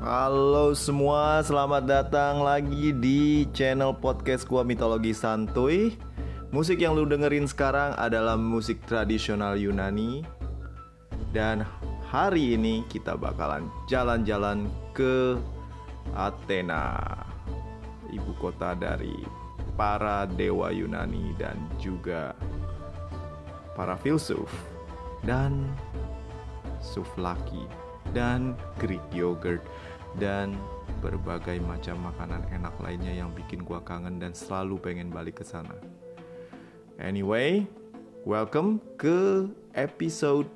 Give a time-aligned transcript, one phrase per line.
[0.00, 5.92] Halo semua, selamat datang lagi di channel podcast gua Mitologi Santuy.
[6.48, 10.24] Musik yang lu dengerin sekarang adalah musik tradisional Yunani.
[11.36, 11.68] Dan
[12.08, 15.36] hari ini kita bakalan jalan-jalan ke
[16.16, 17.04] Athena,
[18.08, 19.12] ibu kota dari
[19.76, 22.32] para dewa Yunani dan juga
[23.76, 24.48] para filsuf
[25.28, 25.68] dan
[26.80, 27.68] suflaki
[28.12, 29.62] dan Greek yogurt
[30.18, 30.58] dan
[30.98, 35.76] berbagai macam makanan enak lainnya yang bikin gua kangen dan selalu pengen balik ke sana.
[36.98, 37.64] Anyway,
[38.26, 40.50] welcome ke episode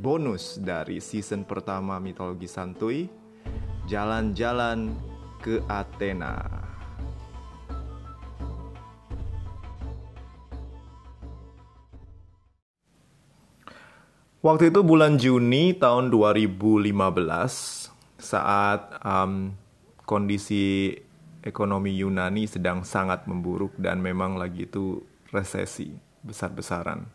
[0.00, 3.08] bonus dari season pertama Mitologi Santuy,
[3.86, 4.92] Jalan-jalan
[5.38, 6.66] ke Athena.
[14.42, 17.95] Waktu itu bulan Juni tahun 2015
[18.26, 19.54] saat um,
[20.02, 20.90] kondisi
[21.46, 25.94] ekonomi Yunani sedang sangat memburuk dan memang lagi itu resesi
[26.26, 27.06] besar-besaran.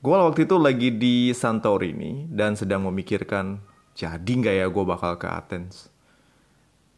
[0.00, 3.60] Gue waktu itu lagi di Santorini dan sedang memikirkan
[3.96, 5.88] jadi nggak ya gue bakal ke Athens.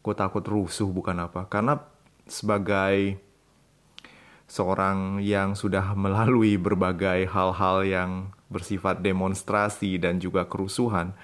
[0.03, 1.79] Gue takut rusuh bukan apa karena
[2.27, 3.19] sebagai
[4.47, 8.11] seorang yang sudah melalui berbagai hal-hal yang
[8.51, 11.15] bersifat demonstrasi dan juga kerusuhan,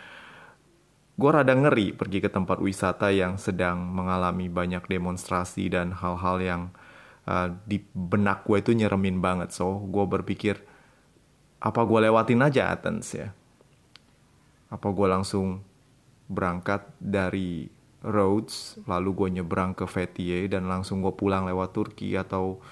[1.20, 6.62] gue rada ngeri pergi ke tempat wisata yang sedang mengalami banyak demonstrasi dan hal-hal yang
[7.28, 9.52] uh, di benak gue itu nyeremin banget.
[9.52, 10.64] So, gue berpikir,
[11.60, 13.36] apa gue lewatin aja Athens ya?
[14.72, 15.60] Apa gue langsung
[16.32, 17.68] berangkat dari
[18.00, 22.64] Rhodes, lalu gue nyebrang ke Fethiye dan langsung gue pulang lewat Turki atau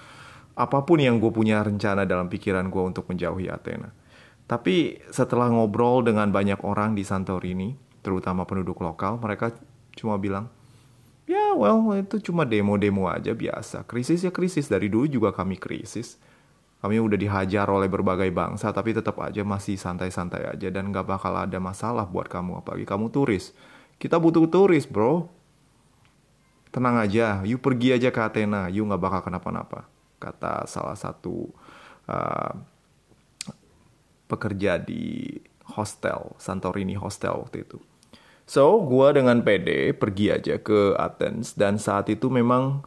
[0.56, 3.92] apa pun yang gue punya rencana dalam pikiran gue untuk menjauhi Athena.
[4.48, 9.52] Tapi setelah ngobrol dengan banyak orang di Santorini, terutama penduduk lokal, mereka
[9.98, 10.46] cuma bilang,
[11.28, 13.84] ya well itu cuma demo-demo aja biasa.
[13.84, 16.16] Krisis ya krisis, dari dulu juga kami krisis.
[16.78, 21.34] Kami udah dihajar oleh berbagai bangsa, tapi tetap aja masih santai-santai aja dan gak bakal
[21.34, 23.50] ada masalah buat kamu, apalagi kamu turis.
[23.98, 25.26] Kita butuh turis, bro.
[26.70, 29.90] Tenang aja, you pergi aja ke Athena, you gak bakal kenapa-napa.
[30.22, 31.50] Kata salah satu
[32.06, 32.52] uh,
[34.30, 35.34] pekerja di
[35.68, 37.78] hostel, Santorini Hostel waktu itu.
[38.48, 42.80] So, gue dengan PD pergi aja ke Athens dan saat itu memang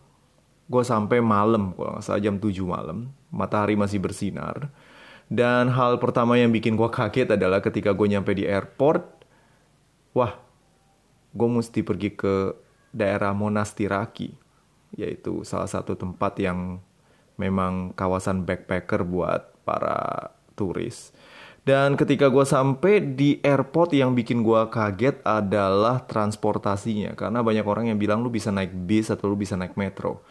[0.65, 4.73] gue sampai malam, kalau nggak salah jam 7 malam, matahari masih bersinar.
[5.31, 9.05] Dan hal pertama yang bikin gue kaget adalah ketika gue nyampe di airport,
[10.17, 10.35] wah,
[11.31, 12.57] gue mesti pergi ke
[12.91, 14.33] daerah Monastiraki,
[14.97, 16.83] yaitu salah satu tempat yang
[17.39, 21.15] memang kawasan backpacker buat para turis.
[21.61, 27.13] Dan ketika gue sampai di airport yang bikin gue kaget adalah transportasinya.
[27.13, 30.25] Karena banyak orang yang bilang lu bisa naik bis atau lu bisa naik metro.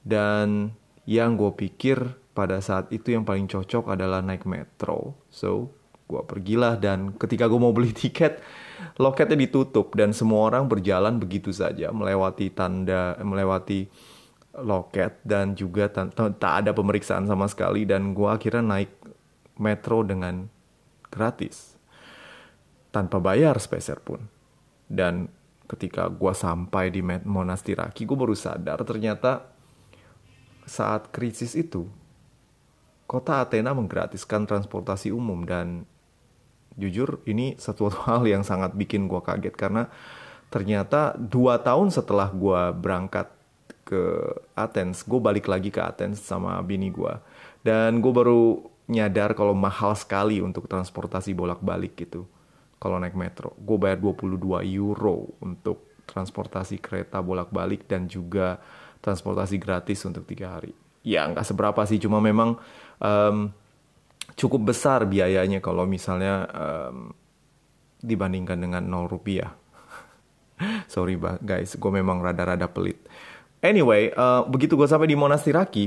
[0.00, 0.72] Dan
[1.04, 5.12] yang gue pikir pada saat itu yang paling cocok adalah naik metro.
[5.28, 5.76] So,
[6.08, 8.40] gue pergilah dan ketika gue mau beli tiket,
[8.96, 13.92] loketnya ditutup dan semua orang berjalan begitu saja melewati tanda, melewati
[14.52, 18.92] loket dan juga tak ada pemeriksaan sama sekali dan gue akhirnya naik
[19.56, 20.44] metro dengan
[21.12, 21.76] gratis
[22.88, 24.24] tanpa bayar speser pun.
[24.88, 25.28] Dan
[25.68, 29.48] ketika gue sampai di Monastiraki gue baru sadar ternyata
[30.64, 31.88] saat krisis itu
[33.04, 35.44] kota Athena menggratiskan transportasi umum.
[35.44, 35.84] Dan
[36.76, 39.92] jujur ini satu hal yang sangat bikin gue kaget karena
[40.52, 43.28] ternyata dua tahun setelah gue berangkat
[43.88, 44.04] ke
[44.52, 47.12] Athens gue balik lagi ke Athens sama bini gue
[47.64, 52.26] dan gue baru nyadar kalau mahal sekali untuk transportasi bolak-balik gitu.
[52.82, 58.58] Kalau naik metro, gue bayar 22 euro untuk transportasi kereta bolak-balik dan juga
[58.98, 60.74] transportasi gratis untuk tiga hari.
[61.06, 62.58] Ya nggak seberapa sih, cuma memang
[62.98, 63.54] um,
[64.34, 67.14] cukup besar biayanya kalau misalnya um,
[68.02, 69.54] dibandingkan dengan 0 rupiah.
[70.92, 72.98] Sorry guys, gue memang rada-rada pelit.
[73.62, 75.84] Anyway, uh, begitu gue sampai di Monastiraki,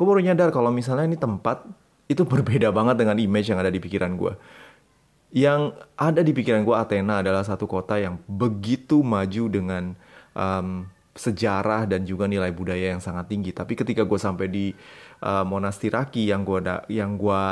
[0.00, 1.64] gue baru nyadar kalau misalnya ini tempat
[2.10, 4.34] itu berbeda banget dengan image yang ada di pikiran gue.
[5.32, 9.96] Yang ada di pikiran gue Athena adalah satu kota yang begitu maju dengan
[10.36, 13.52] um, sejarah dan juga nilai budaya yang sangat tinggi.
[13.52, 14.66] Tapi ketika gue sampai di
[15.24, 16.60] uh, Monastiraki yang gue
[16.92, 17.42] yang gue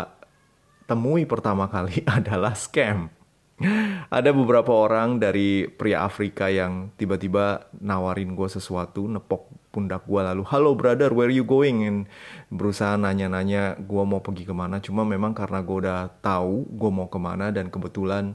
[0.89, 3.09] temui pertama kali adalah scam.
[4.09, 10.43] Ada beberapa orang dari pria Afrika yang tiba-tiba nawarin gue sesuatu, nepok pundak gue lalu,
[10.51, 11.87] halo brother, where you going?
[11.87, 11.99] And
[12.51, 14.83] berusaha nanya-nanya gue mau pergi ke mana.
[14.83, 18.35] Cuma memang karena gue udah tahu gue mau ke mana dan kebetulan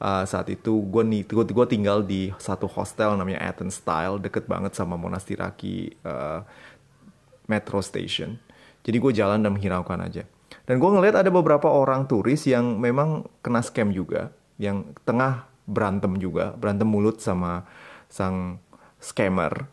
[0.00, 4.76] uh, saat itu gue nih gue tinggal di satu hostel namanya Athens Style deket banget
[4.76, 6.44] sama Monastiraki uh,
[7.48, 8.36] metro station
[8.84, 10.24] jadi gue jalan dan menghiraukan aja
[10.66, 16.16] dan gue ngeliat ada beberapa orang turis yang memang kena scam juga yang tengah berantem
[16.18, 17.66] juga berantem mulut sama
[18.06, 18.62] sang
[19.02, 19.66] scammer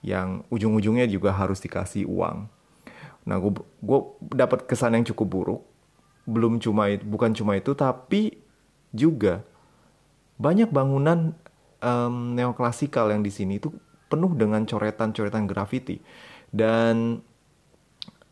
[0.00, 2.48] yang ujung-ujungnya juga harus dikasih uang.
[3.28, 4.00] Nah gue gue
[4.32, 5.62] dapat kesan yang cukup buruk.
[6.24, 8.40] Belum cuma bukan cuma itu tapi
[8.90, 9.44] juga
[10.40, 11.36] banyak bangunan
[11.84, 13.72] um, neoklasikal yang di sini itu
[14.08, 16.00] penuh dengan coretan-coretan grafiti.
[16.50, 17.20] Dan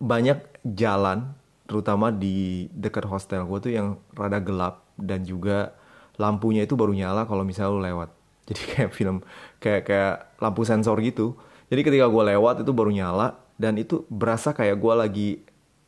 [0.00, 1.36] banyak jalan
[1.68, 5.76] terutama di dekat hostel gue tuh yang rada gelap dan juga
[6.16, 8.10] lampunya itu baru nyala kalau misalnya lu lewat.
[8.48, 9.16] Jadi kayak film
[9.60, 11.36] kayak kayak lampu sensor gitu
[11.68, 15.28] jadi ketika gue lewat itu baru nyala dan itu berasa kayak gue lagi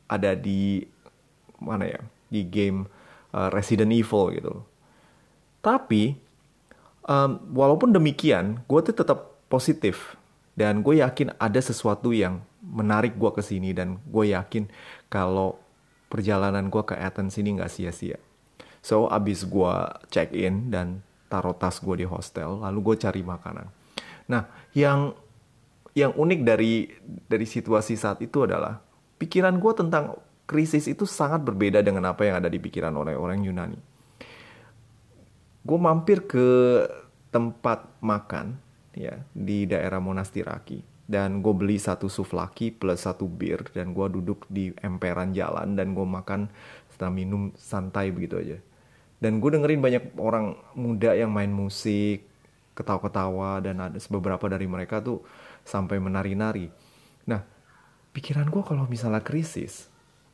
[0.07, 0.85] ada di
[1.61, 2.01] mana ya
[2.31, 2.89] di game
[3.33, 4.55] uh, Resident Evil gitu
[5.61, 6.17] tapi
[7.05, 10.17] um, walaupun demikian, gue tuh tetap positif
[10.57, 14.69] dan gue yakin ada sesuatu yang menarik gue ke sini dan gue yakin
[15.09, 15.57] kalau
[16.11, 18.19] perjalanan gue ke Athens ini nggak sia-sia.
[18.81, 19.75] So abis gue
[20.09, 23.69] check in dan taruh tas gue di hostel, lalu gue cari makanan.
[24.27, 25.15] Nah, yang
[25.95, 26.87] yang unik dari
[27.27, 28.79] dari situasi saat itu adalah
[29.19, 30.05] pikiran gue tentang
[30.47, 33.79] krisis itu sangat berbeda dengan apa yang ada di pikiran oleh orang Yunani.
[35.63, 36.49] Gue mampir ke
[37.31, 38.59] tempat makan
[38.97, 44.47] ya di daerah Monastiraki dan gue beli satu suflaki plus satu bir dan gue duduk
[44.51, 46.47] di emperan jalan dan gue makan
[46.91, 48.59] setelah minum santai begitu aja.
[49.21, 52.25] Dan gue dengerin banyak orang muda yang main musik
[52.73, 55.21] ketawa-ketawa dan ada beberapa dari mereka tuh
[55.65, 56.73] sampai menari-nari
[57.25, 57.45] nah
[58.17, 59.87] pikiran gue kalau misalnya krisis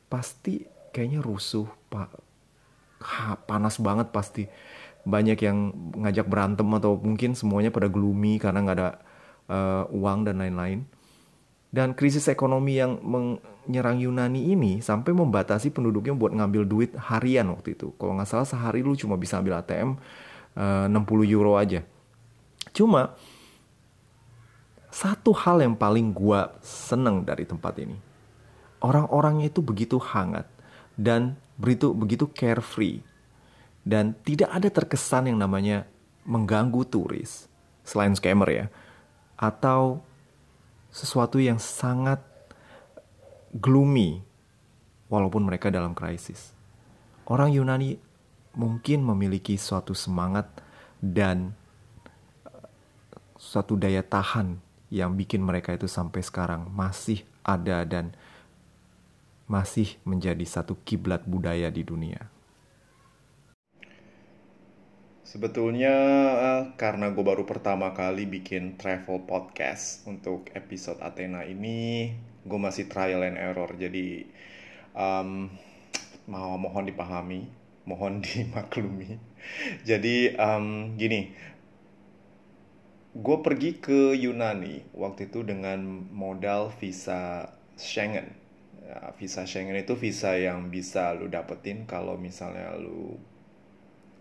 [0.07, 0.65] pasti
[0.95, 2.09] kayaknya rusuh pak
[3.45, 4.49] panas banget pasti
[5.07, 5.71] banyak yang
[6.03, 8.89] ngajak berantem atau mungkin semuanya pada gloomy karena nggak ada
[9.47, 10.83] uh, uang dan lain-lain.
[11.71, 17.79] Dan krisis ekonomi yang menyerang Yunani ini sampai membatasi penduduknya buat ngambil duit harian waktu
[17.79, 17.95] itu.
[17.95, 19.95] Kalau nggak salah sehari lu cuma bisa ambil ATM
[20.59, 21.83] uh, 60 euro aja.
[22.75, 23.15] Cuma
[24.87, 27.97] satu hal yang paling gua seneng dari tempat ini.
[28.79, 30.45] Orang-orangnya itu begitu hangat
[30.97, 33.01] dan begitu begitu carefree
[33.81, 35.89] dan tidak ada terkesan yang namanya
[36.27, 37.49] mengganggu turis
[37.81, 38.65] selain scammer ya
[39.39, 40.03] atau
[40.93, 42.19] sesuatu yang sangat
[43.55, 44.21] gloomy
[45.07, 46.51] walaupun mereka dalam krisis.
[47.27, 47.95] Orang Yunani
[48.57, 50.49] mungkin memiliki suatu semangat
[50.99, 51.53] dan
[52.47, 52.67] uh,
[53.37, 54.57] suatu daya tahan
[54.87, 58.15] yang bikin mereka itu sampai sekarang masih ada dan
[59.47, 62.27] masih menjadi satu kiblat budaya di dunia.
[65.27, 65.95] Sebetulnya
[66.39, 72.15] eh, karena gue baru pertama kali bikin travel podcast untuk episode Athena ini,
[72.47, 73.67] gue masih trial and error.
[73.75, 74.23] Jadi
[74.95, 75.51] um,
[76.31, 77.43] mau mohon dipahami,
[77.83, 79.19] mohon dimaklumi.
[79.83, 81.35] Jadi um, gini,
[83.17, 88.29] gue pergi ke Yunani waktu itu dengan modal visa Schengen.
[88.85, 93.17] Ya, visa Schengen itu visa yang bisa lu dapetin kalau misalnya lu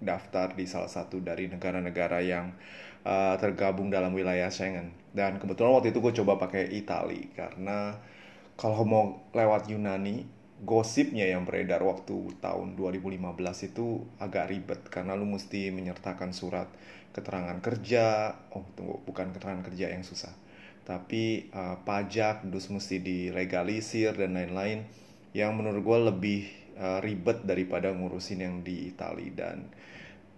[0.00, 2.52] daftar di salah satu dari negara-negara yang
[3.04, 4.96] uh, tergabung dalam wilayah Schengen.
[5.12, 8.00] Dan kebetulan waktu itu gue coba pakai Itali karena
[8.56, 9.04] kalau mau
[9.36, 10.24] lewat Yunani,
[10.64, 16.70] gosipnya yang beredar waktu tahun 2015 itu agak ribet karena lu mesti menyertakan surat
[17.12, 18.32] keterangan kerja.
[18.56, 20.32] Oh, tunggu, bukan keterangan kerja yang susah.
[20.86, 24.86] Tapi uh, pajak, dus mesti dilegalisir dan lain-lain
[25.36, 26.40] yang menurut gue lebih
[26.80, 29.68] uh, ribet daripada ngurusin yang di Itali dan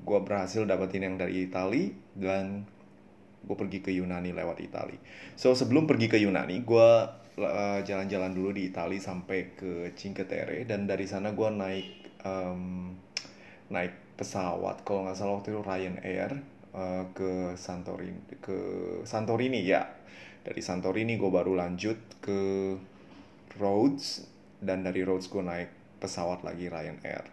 [0.03, 2.67] gue berhasil dapetin yang dari Itali dan
[3.45, 4.99] gue pergi ke Yunani lewat Itali.
[5.39, 6.91] So sebelum pergi ke Yunani, gue
[7.85, 11.89] jalan-jalan dulu di Itali sampai ke Cinque Terre dan dari sana gue naik
[12.27, 12.95] um,
[13.71, 16.33] naik pesawat kalau nggak salah waktu itu Ryanair
[16.75, 18.59] uh, ke Santorini ke
[19.07, 19.87] Santorini ya
[20.43, 22.41] dari Santorini gue baru lanjut ke
[23.59, 24.25] Rhodes
[24.59, 27.27] dan dari Rhodes gue naik pesawat lagi Ryanair.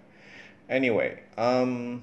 [0.66, 2.02] Anyway, um,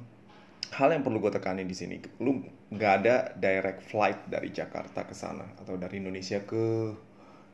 [0.70, 2.38] hal yang perlu gue tekani di sini, lu
[2.72, 6.94] nggak ada direct flight dari Jakarta ke sana atau dari Indonesia ke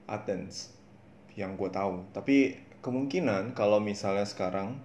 [0.09, 0.75] Athens
[1.39, 2.09] yang gue tahu.
[2.11, 4.81] Tapi kemungkinan kalau misalnya sekarang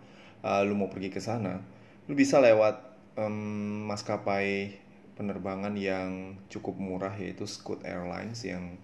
[0.45, 1.63] uh, lu mau pergi ke sana,
[2.05, 4.77] lu bisa lewat um, maskapai
[5.13, 8.77] penerbangan yang cukup murah yaitu Scoot Airlines yang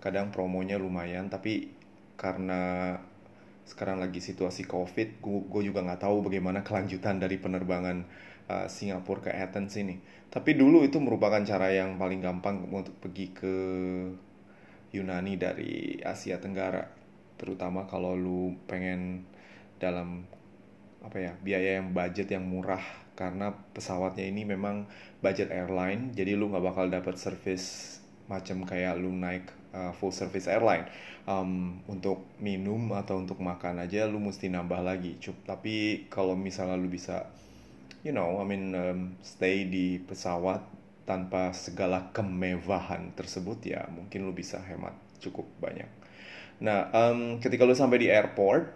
[0.00, 1.72] kadang promonya lumayan tapi
[2.20, 2.92] karena
[3.64, 8.04] sekarang lagi situasi covid gue juga nggak tahu bagaimana kelanjutan dari penerbangan
[8.48, 9.96] uh, Singapura ke Athens ini
[10.28, 13.54] tapi dulu itu merupakan cara yang paling gampang untuk pergi ke
[14.94, 16.86] Yunani dari Asia Tenggara
[17.34, 19.26] terutama kalau lu pengen
[19.82, 20.22] dalam
[21.02, 22.80] apa ya biaya yang budget yang murah
[23.18, 24.86] karena pesawatnya ini memang
[25.20, 30.48] budget airline jadi lu nggak bakal dapat service macam kayak lu naik uh, full service
[30.48, 30.86] airline.
[31.24, 35.36] Um, untuk minum atau untuk makan aja lu mesti nambah lagi cup.
[35.44, 37.28] Tapi kalau misalnya lu bisa
[38.04, 40.60] you know I mean um, stay di pesawat
[41.04, 45.88] tanpa segala kemewahan tersebut ya mungkin lu bisa hemat cukup banyak
[46.60, 48.72] nah um, ketika lu sampai di airport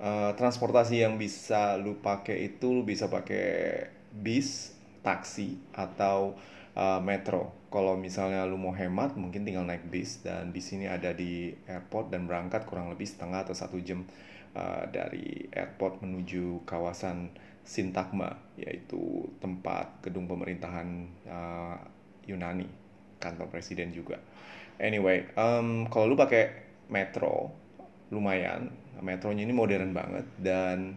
[0.00, 6.34] uh, transportasi yang bisa lu pakai itu lu bisa pakai bis taksi atau
[6.74, 7.54] uh, metro.
[7.70, 12.10] Kalau misalnya lu mau hemat, mungkin tinggal naik bis dan di sini ada di airport
[12.10, 14.02] dan berangkat kurang lebih setengah atau satu jam
[14.56, 17.30] uh, dari airport menuju kawasan
[17.66, 20.86] Sintagma, yaitu tempat gedung pemerintahan
[21.26, 21.76] uh,
[22.30, 22.70] Yunani,
[23.18, 24.22] kantor presiden juga.
[24.78, 26.54] Anyway, um, kalau lu pakai
[26.86, 27.50] metro,
[28.14, 28.70] lumayan.
[28.96, 30.96] Metronya ini modern banget dan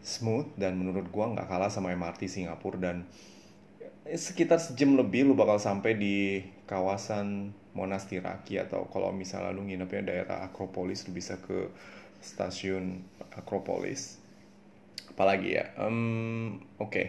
[0.00, 2.96] smooth dan menurut gua nggak kalah sama MRT Singapura dan
[4.14, 10.48] sekitar sejam lebih lu bakal sampai di kawasan Monastiraki atau kalau misalnya lu nginepnya daerah
[10.48, 11.68] Akropolis lu bisa ke
[12.24, 13.04] stasiun
[13.36, 14.16] Akropolis
[15.16, 17.06] apalagi ya um, oke okay.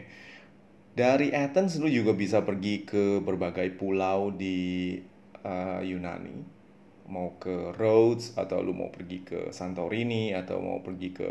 [0.95, 4.95] dari Athens lu juga bisa pergi ke berbagai pulau di
[5.43, 6.57] uh, Yunani
[7.07, 11.29] mau ke Rhodes atau lu mau pergi ke Santorini atau mau pergi ke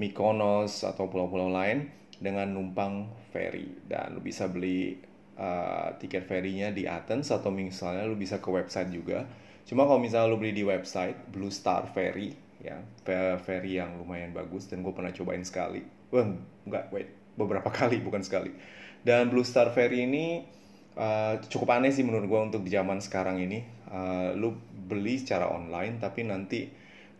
[0.00, 4.96] Mykonos atau pulau-pulau lain dengan numpang ferry dan lu bisa beli
[5.36, 9.28] uh, tiket ferinya di Athens atau misalnya lu bisa ke website juga.
[9.68, 12.76] Cuma kalau misalnya lu beli di website Blue Star Ferry ya
[13.40, 15.80] ferry yang lumayan bagus dan gue pernah cobain sekali.
[16.10, 16.26] Wah
[16.66, 18.52] enggak wait beberapa kali bukan sekali.
[19.00, 20.44] Dan Blue Star Ferry ini
[20.98, 23.64] uh, cukup aneh sih menurut gue untuk di zaman sekarang ini.
[23.90, 24.54] Uh, lu
[24.90, 26.70] beli secara online tapi nanti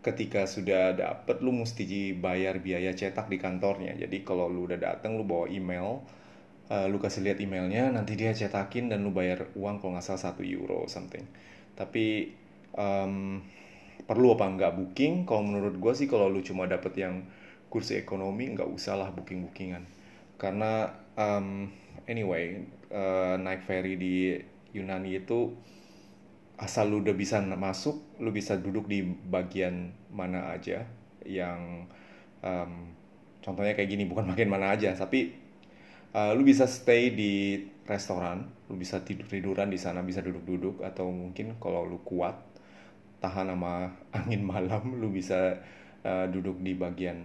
[0.01, 5.21] ketika sudah dapet lu mesti bayar biaya cetak di kantornya jadi kalau lu udah dateng
[5.21, 6.01] lu bawa email
[6.73, 10.33] uh, lu kasih lihat emailnya nanti dia cetakin dan lu bayar uang kalau nggak salah
[10.33, 11.23] satu euro something
[11.77, 12.33] tapi
[12.73, 13.45] um,
[14.09, 17.21] perlu apa nggak booking kalau menurut gue sih kalau lu cuma dapet yang
[17.71, 19.87] kursi ekonomi nggak usah lah booking bookingan
[20.37, 21.71] karena um,
[22.11, 24.37] anyway uh, naik ferry di
[24.75, 25.55] Yunani itu
[26.61, 30.85] asal lu udah bisa masuk lu bisa duduk di bagian mana aja
[31.25, 31.89] yang
[32.45, 32.93] um,
[33.41, 35.33] contohnya kayak gini bukan bagian mana aja tapi
[36.13, 40.77] uh, lu bisa stay di restoran lu bisa tidur tiduran di sana bisa duduk duduk
[40.85, 42.37] atau mungkin kalau lu kuat
[43.25, 45.63] tahan sama angin malam lu bisa
[46.05, 47.25] uh, duduk di bagian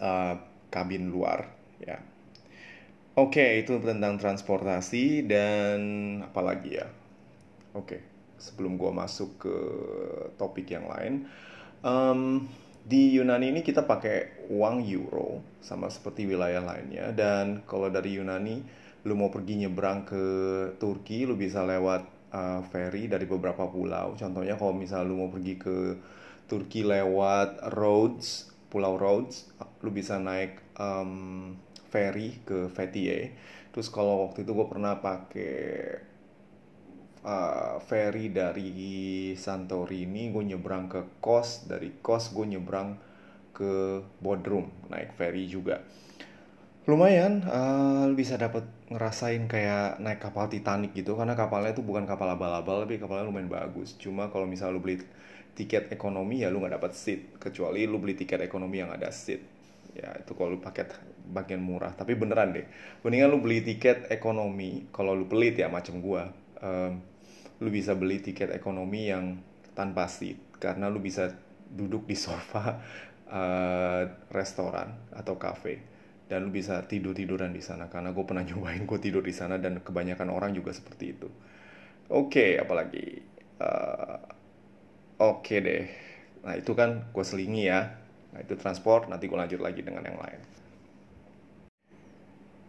[0.00, 0.38] uh,
[0.72, 1.50] kabin luar
[1.82, 2.00] ya.
[3.12, 5.80] Oke okay, itu tentang transportasi dan
[6.24, 6.88] apalagi ya?
[7.72, 8.00] Oke okay
[8.42, 9.56] sebelum gue masuk ke
[10.34, 11.30] topik yang lain
[11.86, 12.42] um,
[12.82, 17.14] di Yunani ini kita pakai uang euro sama seperti wilayah lainnya.
[17.14, 18.58] Dan kalau dari Yunani
[19.06, 20.24] lu mau pergi nyebrang ke
[20.82, 22.02] Turki lu bisa lewat
[22.34, 24.18] uh, ferry dari beberapa pulau.
[24.18, 25.76] Contohnya kalau misalnya lu mau pergi ke
[26.50, 29.46] Turki lewat Rhodes Pulau Rhodes
[29.82, 31.52] lu bisa naik um,
[31.90, 33.34] ferry ke Fethiye.
[33.74, 35.54] Terus kalau waktu itu gue pernah pakai
[37.26, 42.96] uh, ferry dari Santorini gue nyebrang ke Kos dari Kos gue nyebrang
[43.52, 45.84] ke Bodrum naik ferry juga.
[46.82, 52.26] Lumayan uh, bisa dapat ngerasain kayak naik kapal Titanic gitu karena kapalnya itu bukan kapal
[52.26, 53.94] abal-abal tapi kapalnya lumayan bagus.
[54.02, 54.98] Cuma kalau misalnya lu beli
[55.52, 59.61] tiket ekonomi ya lu nggak dapat seat kecuali lu beli tiket ekonomi yang ada seat
[59.92, 60.92] ya itu kalau lu paket
[61.28, 61.92] bagian murah.
[61.92, 62.66] Tapi beneran deh
[63.04, 64.88] mendingan lu beli tiket ekonomi.
[64.90, 66.32] Kalau lu pelit ya macam gua
[66.62, 67.00] um,
[67.62, 69.38] lu bisa beli tiket ekonomi yang
[69.76, 70.38] tanpa seat.
[70.58, 71.30] Karena lu bisa
[71.72, 72.80] duduk di sofa
[73.30, 74.02] uh,
[74.38, 75.92] restoran atau cafe
[76.32, 77.92] dan lu bisa tidur tiduran di sana.
[77.92, 81.28] Karena gue pernah nyobain gue tidur di sana dan kebanyakan orang juga seperti itu.
[82.12, 83.06] Oke okay, apalagi?
[83.62, 84.18] Uh,
[85.20, 85.84] oke okay deh.
[86.42, 88.01] Nah itu kan gue selingi ya
[88.32, 90.40] nah itu transport nanti gue lanjut lagi dengan yang lain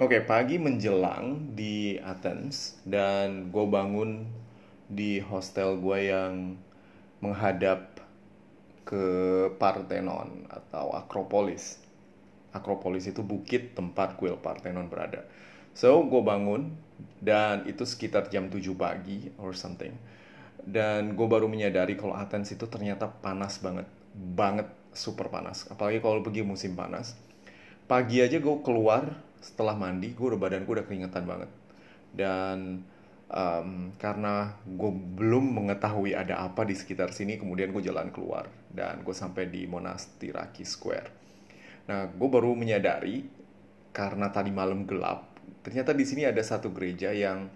[0.02, 4.26] Oke, okay, pagi menjelang di Athens dan gue bangun
[4.90, 6.58] di hostel gue yang
[7.22, 8.02] menghadap
[8.84, 9.06] ke
[9.56, 11.80] Parthenon atau Akropolis.
[12.52, 15.24] Akropolis itu bukit tempat kuil Parthenon berada.
[15.72, 16.76] So, gue bangun
[17.24, 19.96] dan itu sekitar jam 7 pagi or something.
[20.62, 23.88] Dan gue baru menyadari kalau Athens itu ternyata panas banget.
[24.14, 24.68] Banget.
[24.94, 25.68] Super panas.
[25.70, 27.18] Apalagi kalau pergi musim panas.
[27.84, 29.12] Pagi aja gue keluar
[29.44, 31.52] setelah mandi gue udah badan gue udah keringetan banget.
[32.14, 32.86] Dan
[33.34, 39.02] um, karena gue belum mengetahui ada apa di sekitar sini kemudian gue jalan keluar dan
[39.02, 41.10] gue sampai di Monastiraki Square.
[41.90, 43.26] Nah gue baru menyadari
[43.94, 47.48] karena tadi malam gelap ternyata di sini ada satu gereja yang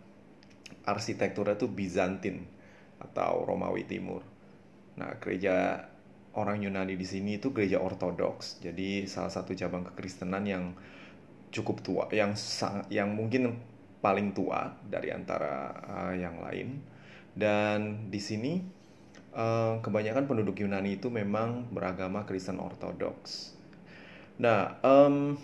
[0.87, 2.43] arsitekturnya tuh Bizantin
[2.97, 4.23] atau Romawi Timur.
[4.97, 5.85] Nah gereja
[6.37, 8.61] orang Yunani di sini itu gereja ortodoks.
[8.61, 10.63] Jadi salah satu cabang kekristenan yang
[11.49, 13.57] cukup tua, yang sang, yang mungkin
[13.99, 16.79] paling tua dari antara uh, yang lain.
[17.33, 18.61] Dan di sini
[19.33, 23.57] uh, kebanyakan penduduk Yunani itu memang beragama Kristen ortodoks.
[24.37, 25.41] Nah, um,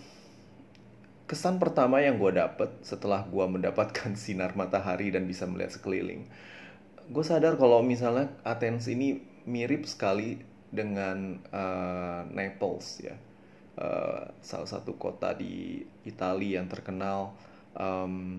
[1.26, 6.30] kesan pertama yang gue dapet setelah gue mendapatkan sinar matahari dan bisa melihat sekeliling,
[7.10, 13.16] gue sadar kalau misalnya Athens ini mirip sekali dengan uh, Naples ya.
[13.74, 17.34] Uh, salah satu kota di Italia yang terkenal
[17.74, 18.38] um,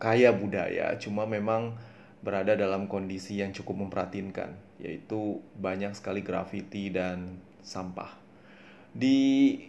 [0.00, 1.76] kaya budaya cuma memang
[2.24, 8.16] berada dalam kondisi yang cukup memprihatinkan yaitu banyak sekali grafiti dan sampah.
[8.96, 9.60] Di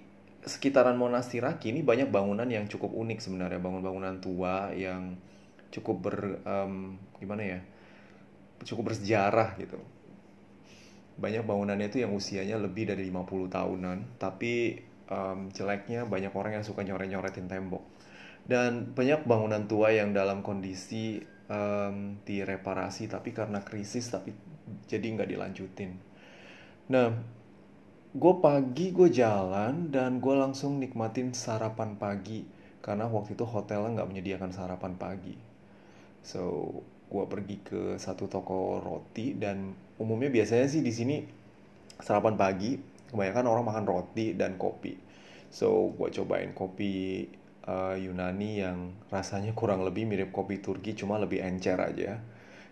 [0.47, 5.19] sekitaran Monastiraki ini banyak bangunan yang cukup unik sebenarnya bangunan-bangunan tua yang
[5.71, 7.59] cukup ber um, gimana ya
[8.65, 9.77] cukup bersejarah gitu
[11.21, 16.65] banyak bangunannya itu yang usianya lebih dari 50 tahunan tapi um, jeleknya banyak orang yang
[16.65, 17.85] suka nyoret-nyoretin tembok.
[18.41, 24.33] Dan banyak bangunan tua yang dalam kondisi um, direparasi tapi karena krisis tapi
[24.89, 25.91] jadi nggak dilanjutin.
[26.89, 27.13] Nah
[28.11, 32.43] gue pagi gue jalan dan gue langsung nikmatin sarapan pagi
[32.81, 35.37] karena waktu itu hotelnya nggak menyediakan sarapan pagi.
[36.25, 36.73] So
[37.11, 41.21] gue pergi ke satu toko roti dan umumnya biasanya sih di sini
[42.01, 42.81] sarapan pagi
[43.13, 44.97] kebanyakan orang makan roti dan kopi.
[45.53, 47.27] So gue cobain kopi
[47.69, 52.17] uh, Yunani yang rasanya kurang lebih mirip kopi Turki cuma lebih encer aja.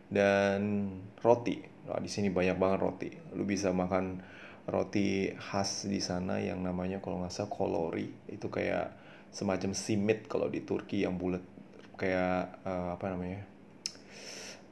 [0.10, 0.90] Dan
[1.22, 1.62] roti.
[1.86, 3.10] Nah, di sini banyak banget roti.
[3.38, 4.26] Lu bisa makan
[4.66, 8.10] roti khas di sana yang namanya kalau nggak salah kolori.
[8.26, 8.98] Itu kayak
[9.30, 11.46] semacam simit kalau di Turki yang bulat
[11.94, 13.46] kayak uh, apa namanya?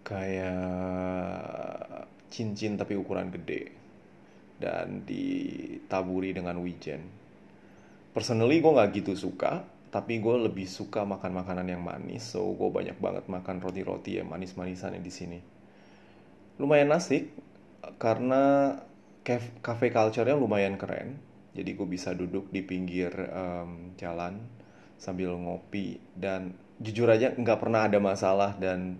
[0.02, 0.58] Kayak
[2.28, 3.72] cincin tapi ukuran gede
[4.58, 7.06] dan ditaburi dengan wijen.
[8.12, 9.62] Personally gue nggak gitu suka,
[9.94, 14.34] tapi gue lebih suka makan makanan yang manis, so gue banyak banget makan roti-roti yang
[14.34, 15.40] manis-manisan di sini.
[16.58, 17.30] Lumayan asik
[18.02, 18.74] karena
[19.62, 21.22] cafe culture-nya lumayan keren,
[21.54, 24.42] jadi gue bisa duduk di pinggir um, jalan
[24.98, 28.98] sambil ngopi dan jujur aja nggak pernah ada masalah dan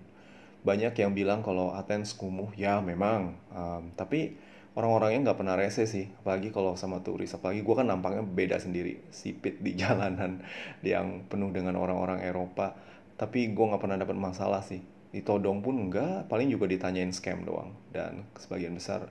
[0.68, 2.52] banyak yang bilang kalau Athens kumuh.
[2.60, 3.40] Ya memang.
[3.56, 4.36] Um, tapi
[4.76, 6.12] orang-orangnya nggak pernah rese sih.
[6.20, 7.32] Apalagi kalau sama turis.
[7.32, 9.00] Apalagi gue kan nampaknya beda sendiri.
[9.08, 10.44] Sipit di jalanan
[10.84, 12.76] yang penuh dengan orang-orang Eropa.
[13.16, 14.84] Tapi gue nggak pernah dapat masalah sih.
[15.16, 17.72] Ditodong pun enggak paling juga ditanyain scam doang.
[17.96, 19.08] Dan sebagian besar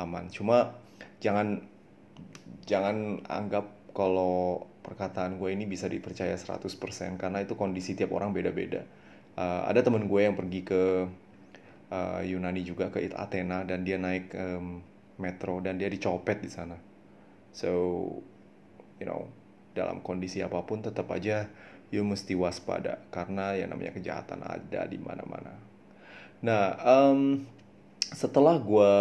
[0.00, 0.32] aman.
[0.32, 0.72] Cuma
[1.20, 1.60] jangan
[2.64, 6.68] jangan anggap kalau perkataan gue ini bisa dipercaya 100%
[7.16, 8.84] karena itu kondisi tiap orang beda-beda
[9.38, 10.82] uh, ada temen gue yang pergi ke
[11.90, 14.82] uh, Yunani juga ke Athena dan dia naik um,
[15.18, 16.78] metro dan dia dicopet di sana.
[17.54, 17.70] So
[18.98, 19.30] you know
[19.74, 21.50] dalam kondisi apa pun tetap aja
[21.90, 25.54] you mesti waspada karena yang namanya kejahatan ada di mana-mana.
[26.42, 27.46] Nah um,
[28.10, 28.94] setelah gue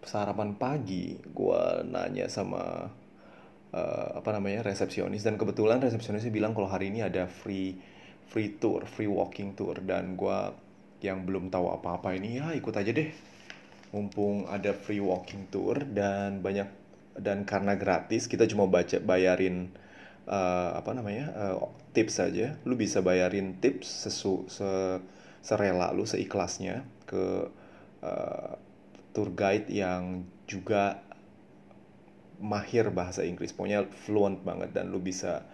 [0.00, 2.88] sarapan pagi gue nanya sama
[3.74, 7.76] uh, apa namanya resepsionis dan kebetulan resepsionisnya bilang kalau hari ini ada free
[8.30, 10.38] free tour, free walking tour dan gue
[11.02, 13.10] yang belum tahu apa-apa ini ya ikut aja deh.
[13.90, 16.70] Mumpung ada free walking tour dan banyak
[17.18, 19.74] dan karena gratis kita cuma baca bayarin
[20.30, 22.54] uh, apa namanya uh, tips saja.
[22.62, 25.02] Lu bisa bayarin tips sesu se
[25.42, 27.50] serela lu seikhlasnya ke
[28.06, 28.52] uh,
[29.10, 31.02] tour guide yang juga
[32.40, 35.44] mahir bahasa Inggris, pokoknya fluent banget dan lu bisa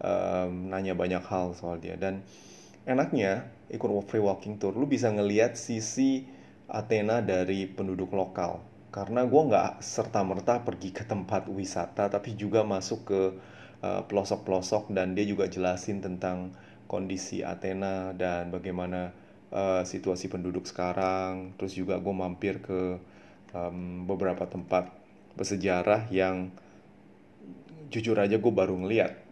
[0.00, 1.94] um, nanya banyak hal soal dia.
[1.94, 2.24] Dan
[2.88, 6.26] enaknya ikut free walking tour lu bisa ngeliat sisi
[6.70, 8.60] Athena dari penduduk lokal.
[8.94, 13.20] Karena gue nggak serta merta pergi ke tempat wisata tapi juga masuk ke
[13.82, 16.54] uh, pelosok-pelosok dan dia juga jelasin tentang
[16.86, 19.10] kondisi Athena dan bagaimana
[19.50, 21.58] uh, situasi penduduk sekarang.
[21.58, 23.02] Terus juga gue mampir ke
[23.50, 24.94] um, beberapa tempat
[25.34, 26.54] bersejarah yang
[27.90, 29.23] jujur aja gue baru ngeliat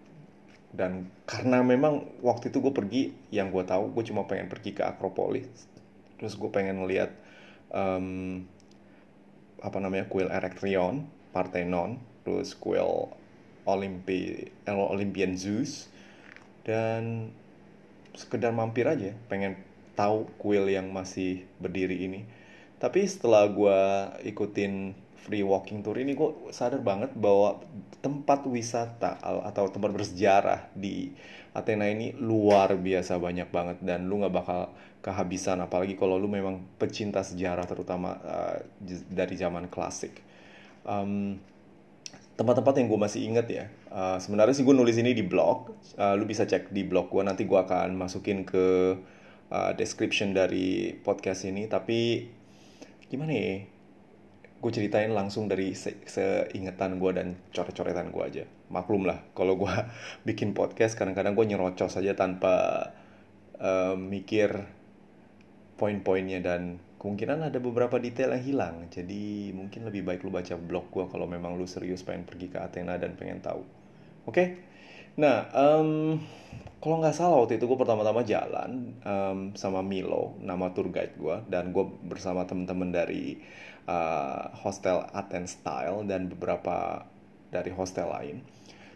[0.72, 4.80] dan karena memang waktu itu gue pergi yang gue tahu gue cuma pengen pergi ke
[4.80, 5.68] Akropolis.
[6.16, 7.12] Terus gue pengen ngeliat
[7.68, 8.40] um,
[9.60, 13.12] apa namanya kuil Erectrion Parthenon terus kuil
[13.68, 15.92] Olympi Olympian Zeus.
[16.64, 17.34] Dan
[18.16, 19.60] sekedar mampir aja pengen
[19.92, 22.24] tahu kuil yang masih berdiri ini.
[22.80, 23.80] Tapi setelah gue
[24.24, 27.62] ikutin free walking tour ini gue sadar banget bahwa
[28.02, 31.14] tempat wisata atau tempat bersejarah di
[31.54, 36.66] Athena ini luar biasa banyak banget dan lu nggak bakal kehabisan apalagi kalau lu memang
[36.78, 38.58] pecinta sejarah terutama uh,
[39.10, 40.18] dari zaman klasik.
[40.82, 41.38] Um,
[42.34, 46.16] tempat-tempat yang gue masih inget ya uh, sebenarnya sih gue nulis ini di blog uh,
[46.16, 48.98] lu bisa cek di blog gue nanti gue akan masukin ke
[49.52, 52.26] uh, description dari podcast ini tapi
[53.12, 53.71] gimana ya
[54.62, 58.44] gue ceritain langsung dari se seingetan gue dan coret-coretan gue aja.
[58.70, 59.74] Maklum lah kalau gue
[60.28, 62.88] bikin podcast kadang-kadang gue nyerocos saja tanpa
[63.58, 64.70] uh, mikir
[65.74, 68.76] poin-poinnya dan kemungkinan ada beberapa detail yang hilang.
[68.86, 72.62] Jadi mungkin lebih baik lu baca blog gue kalau memang lu serius pengen pergi ke
[72.62, 73.66] Athena dan pengen tahu.
[74.30, 74.30] Oke?
[74.30, 74.48] Okay?
[75.12, 76.16] nah um,
[76.80, 81.36] kalau nggak salah waktu itu gue pertama-tama jalan um, sama Milo nama tour guide gue
[81.52, 83.36] dan gue bersama temen-temen dari
[83.86, 87.06] uh, hostel Athens Style dan beberapa
[87.52, 88.42] dari hostel lain.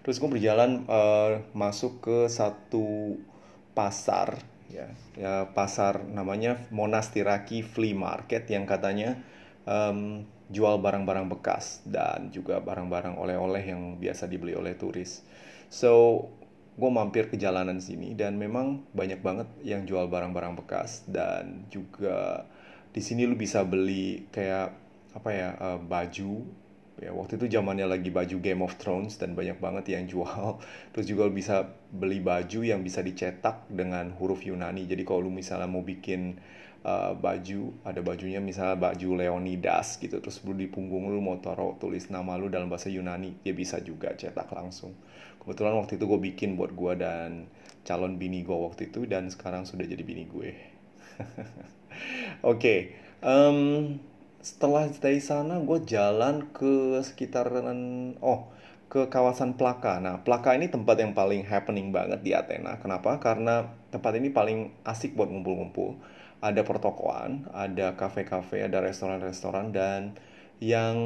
[0.07, 3.19] Terus gue berjalan uh, masuk ke satu
[3.75, 4.39] pasar
[4.71, 9.19] ya, ya pasar namanya Monastiraki Flea Market yang katanya
[9.67, 15.27] um, jual barang-barang bekas dan juga barang-barang oleh-oleh yang biasa dibeli oleh turis.
[15.67, 16.23] So
[16.77, 22.47] gue mampir ke jalanan sini dan memang banyak banget yang jual barang-barang bekas dan juga
[22.97, 24.73] di sini lu bisa beli kayak
[25.13, 26.65] apa ya uh, baju.
[26.97, 30.57] Ya waktu itu zamannya lagi baju Game of Thrones dan banyak banget yang jual.
[30.97, 34.89] Terus juga bisa beli baju yang bisa dicetak dengan huruf Yunani.
[34.89, 36.41] Jadi kalau lu misalnya mau bikin
[36.89, 40.17] uh, baju ada bajunya misalnya baju Leonidas gitu.
[40.17, 43.77] Terus lu di punggung lu mau taruh tulis nama lu dalam bahasa Yunani dia bisa
[43.85, 44.97] juga cetak langsung.
[45.37, 47.45] Kebetulan waktu itu gue bikin buat gue dan
[47.85, 50.51] calon bini gue waktu itu dan sekarang sudah jadi bini gue
[52.43, 52.79] oke okay.
[53.21, 54.01] um,
[54.43, 57.67] setelah dari sana gue jalan ke sekitaran
[58.23, 58.55] oh
[58.87, 59.99] ke kawasan Plaka.
[59.99, 62.79] Nah, Plaka ini tempat yang paling happening banget di Athena.
[62.79, 63.19] Kenapa?
[63.19, 65.99] Karena tempat ini paling asik buat ngumpul-ngumpul.
[66.39, 70.15] Ada pertokoan, ada kafe-kafe, ada restoran-restoran dan
[70.63, 70.97] yang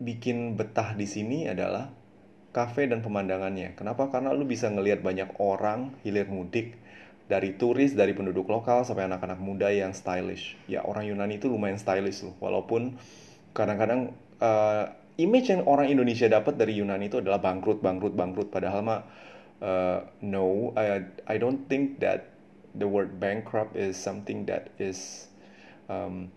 [0.00, 1.90] bikin betah di sini adalah
[2.54, 3.74] kafe dan pemandangannya.
[3.74, 4.08] Kenapa?
[4.08, 6.78] Karena lu bisa ngelihat banyak orang hilir mudik
[7.30, 10.58] dari turis, dari penduduk lokal sampai anak-anak muda yang stylish.
[10.66, 12.98] Ya orang Yunani itu lumayan stylish loh, walaupun
[13.54, 14.10] kadang-kadang
[14.42, 18.50] uh, image yang orang Indonesia dapat dari Yunani itu adalah bangkrut, bangkrut, bangkrut.
[18.50, 19.00] Padahal mah
[19.62, 22.34] uh, no, I I don't think that
[22.74, 25.30] the word bankrupt is something that is
[25.86, 26.34] um,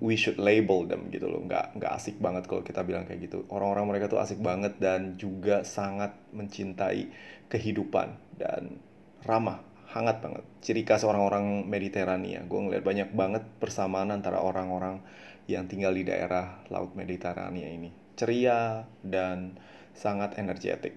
[0.00, 3.48] we should label them gitu loh nggak nggak asik banget kalau kita bilang kayak gitu
[3.48, 7.08] orang-orang mereka tuh asik banget dan juga sangat mencintai
[7.48, 8.80] kehidupan dan
[9.24, 10.44] ramah hangat banget.
[10.62, 12.42] Ciri khas orang-orang Mediterania.
[12.46, 15.02] Gue ngeliat banyak banget persamaan antara orang-orang
[15.50, 17.90] yang tinggal di daerah laut Mediterania ini.
[18.14, 19.58] Ceria dan
[19.94, 20.94] sangat energetik.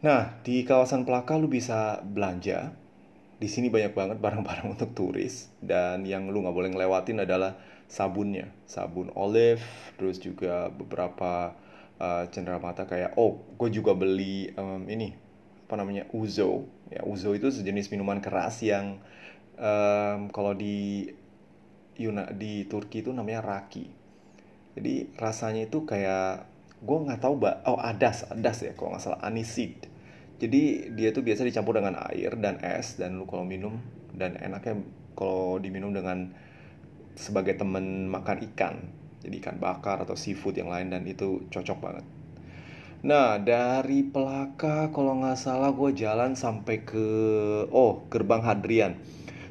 [0.00, 2.72] Nah di kawasan Plaka lu bisa belanja.
[3.34, 5.52] Di sini banyak banget barang-barang untuk turis.
[5.60, 8.48] Dan yang lu nggak boleh ngelewatin adalah sabunnya.
[8.64, 9.60] Sabun olive
[10.00, 11.52] terus juga beberapa
[12.00, 15.23] uh, cenderamata kayak oh gue juga beli um, ini
[15.74, 19.02] apa namanya uzo ya uzo itu sejenis minuman keras yang
[19.58, 21.10] um, kalau di
[21.98, 23.90] Yuna di Turki itu namanya raki.
[24.78, 26.46] Jadi rasanya itu kayak
[26.78, 29.90] gue nggak tahu mbak oh adas adas ya kalau nggak salah anisid.
[30.38, 33.82] Jadi dia tuh biasa dicampur dengan air dan es dan lu kalau minum
[34.14, 34.78] dan enaknya
[35.18, 36.30] kalau diminum dengan
[37.18, 38.78] sebagai temen makan ikan.
[39.26, 42.06] Jadi ikan bakar atau seafood yang lain dan itu cocok banget
[43.04, 47.04] Nah, dari Pelaka kalau nggak salah gue jalan sampai ke
[47.68, 48.96] oh gerbang Hadrian.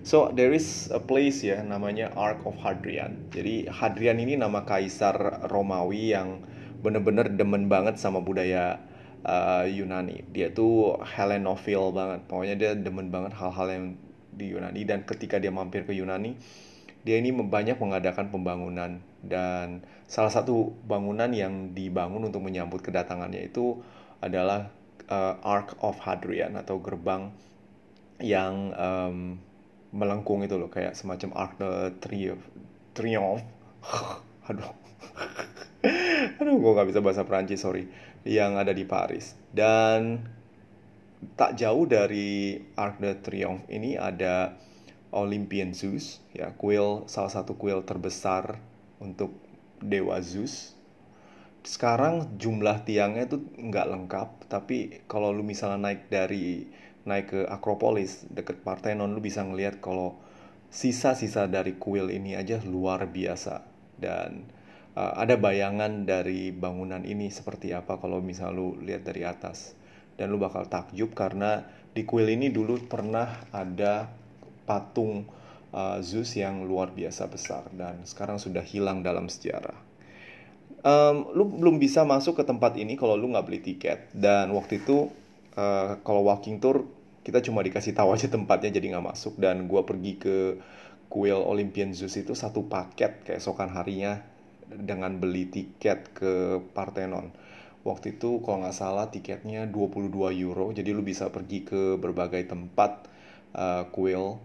[0.02, 3.30] So there is a place ya namanya Ark of Hadrian.
[3.30, 6.42] Jadi Hadrian ini nama kaisar Romawi yang
[6.82, 8.82] bener-bener demen banget sama budaya
[9.22, 10.26] uh, Yunani.
[10.34, 12.26] Dia tuh Helenophile banget.
[12.26, 13.86] Pokoknya dia demen banget hal-hal yang
[14.34, 16.42] di Yunani dan ketika dia mampir ke Yunani,
[17.06, 23.80] dia ini banyak mengadakan pembangunan dan salah satu bangunan yang dibangun untuk menyambut kedatangannya itu
[24.20, 24.68] adalah
[25.08, 27.32] uh, Ark of Hadrian atau gerbang
[28.20, 29.40] yang um,
[29.96, 31.72] melengkung itu loh kayak semacam Arc de.
[32.94, 33.48] Triomphe.
[34.54, 34.70] Aduh.
[36.40, 37.90] Aduh, gue gak bisa bahasa Perancis, sorry.
[38.22, 39.34] Yang ada di Paris.
[39.50, 40.22] Dan
[41.34, 44.54] tak jauh dari Arc de Triomphe ini ada
[45.14, 48.58] Olympian Zeus, ya kuil salah satu kuil terbesar
[49.04, 49.36] untuk
[49.84, 50.80] dewa Zeus.
[51.64, 56.68] Sekarang jumlah tiangnya itu nggak lengkap, tapi kalau lu misalnya naik dari
[57.04, 60.20] naik ke Akropolis deket Parthenon, lu bisa ngelihat kalau
[60.72, 63.64] sisa-sisa dari kuil ini aja luar biasa.
[63.96, 64.48] Dan
[64.96, 69.76] uh, ada bayangan dari bangunan ini seperti apa kalau misal lu lihat dari atas.
[70.16, 71.64] Dan lu bakal takjub karena
[71.94, 74.10] di kuil ini dulu pernah ada
[74.66, 75.28] patung
[75.74, 79.76] uh, Zeus yang luar biasa besar dan sekarang sudah hilang dalam sejarah.
[80.84, 84.14] Um, lu belum bisa masuk ke tempat ini kalau lu nggak beli tiket.
[84.14, 85.10] Dan waktu itu
[85.58, 86.86] uh, kalau walking tour
[87.24, 89.34] kita cuma dikasih tahu aja tempatnya jadi nggak masuk.
[89.42, 90.38] Dan gua pergi ke
[91.10, 94.22] kuil Olympian Zeus itu satu paket keesokan harinya
[94.70, 97.34] dengan beli tiket ke Parthenon.
[97.84, 100.72] Waktu itu kalau nggak salah tiketnya 22 euro.
[100.72, 103.08] Jadi lu bisa pergi ke berbagai tempat
[103.56, 104.40] uh, kuil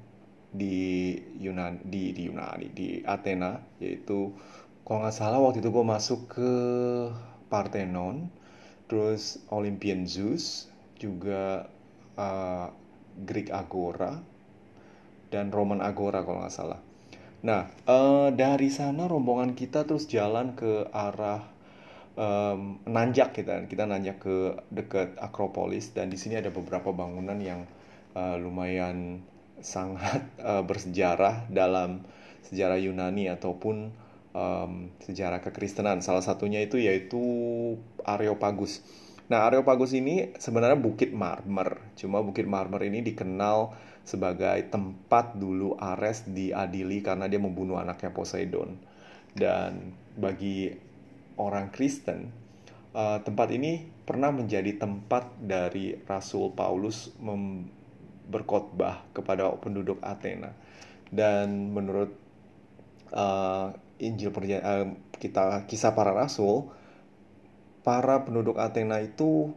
[0.49, 4.33] di Yunan di di Yunani di Athena yaitu
[4.89, 6.53] kalau nggak salah waktu itu gue masuk ke
[7.53, 8.33] Parthenon
[8.89, 11.69] terus Olympian Zeus juga
[12.17, 12.73] uh,
[13.29, 14.17] Greek Agora
[15.29, 16.81] dan Roman Agora kalau nggak salah.
[17.45, 21.45] Nah uh, dari sana rombongan kita terus jalan ke arah
[22.17, 27.69] um, nanjak kita kita nanjak ke dekat Akropolis dan di sini ada beberapa bangunan yang
[28.17, 29.23] uh, lumayan
[29.61, 32.05] sangat uh, bersejarah dalam
[32.49, 33.93] sejarah Yunani ataupun
[34.33, 36.01] um, sejarah kekristenan.
[36.01, 37.21] Salah satunya itu yaitu
[38.05, 38.81] Areopagus.
[39.29, 41.93] Nah, Areopagus ini sebenarnya Bukit Marmer.
[42.01, 43.77] Cuma Bukit Marmer ini dikenal
[44.09, 48.81] sebagai tempat dulu Ares diadili karena dia membunuh anaknya Poseidon.
[49.37, 50.73] Dan bagi
[51.37, 52.33] orang Kristen,
[52.97, 57.13] uh, tempat ini pernah menjadi tempat dari Rasul Paulus
[58.29, 60.53] berkhotbah kepada penduduk Athena.
[61.09, 62.13] Dan menurut
[63.17, 64.87] uh, Injil perjanjian uh,
[65.17, 66.71] kita kisah para rasul,
[67.83, 69.57] para penduduk Athena itu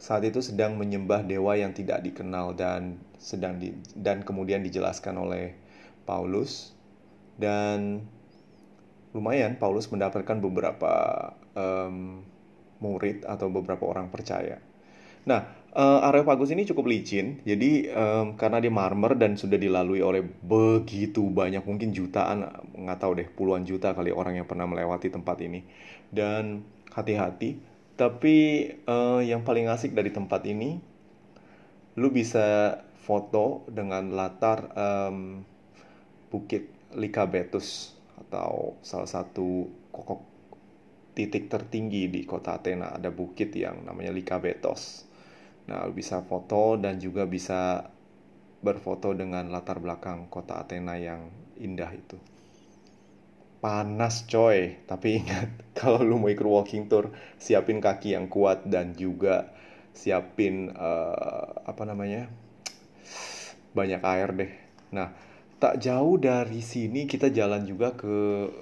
[0.00, 5.54] saat itu sedang menyembah dewa yang tidak dikenal dan sedang di, dan kemudian dijelaskan oleh
[6.04, 6.74] Paulus
[7.38, 8.04] dan
[9.14, 10.92] lumayan Paulus mendapatkan beberapa
[11.54, 12.26] um,
[12.82, 14.58] murid atau beberapa orang percaya.
[15.24, 20.22] Nah, uh, Areopagus ini cukup licin, jadi um, karena dia marmer dan sudah dilalui oleh
[20.22, 22.46] begitu banyak, mungkin jutaan,
[22.78, 25.66] nggak tahu deh, puluhan juta kali orang yang pernah melewati tempat ini.
[26.08, 26.62] Dan
[26.94, 27.58] hati-hati,
[27.98, 30.78] tapi uh, yang paling asik dari tempat ini,
[31.98, 35.42] lu bisa foto dengan latar um,
[36.30, 40.22] bukit Likabetus atau salah satu kokok
[41.14, 45.03] titik tertinggi di kota Athena ada bukit yang namanya Likabetos
[45.64, 47.88] Nah, bisa foto dan juga bisa
[48.64, 51.28] berfoto dengan latar belakang kota Athena yang
[51.60, 52.16] indah itu.
[53.64, 55.48] Panas coy, tapi ingat
[55.78, 59.52] kalau lu mau ikut walking tour, siapin kaki yang kuat dan juga
[59.96, 62.28] siapin uh, apa namanya?
[63.76, 64.52] banyak air deh.
[64.92, 65.12] Nah,
[65.56, 68.52] tak jauh dari sini kita jalan juga ke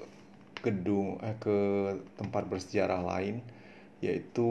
[0.63, 1.57] gedung eh, ke
[2.15, 3.43] tempat bersejarah lain
[3.99, 4.47] yaitu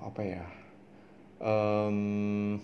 [0.00, 0.63] apa ya?
[1.44, 2.58] Um,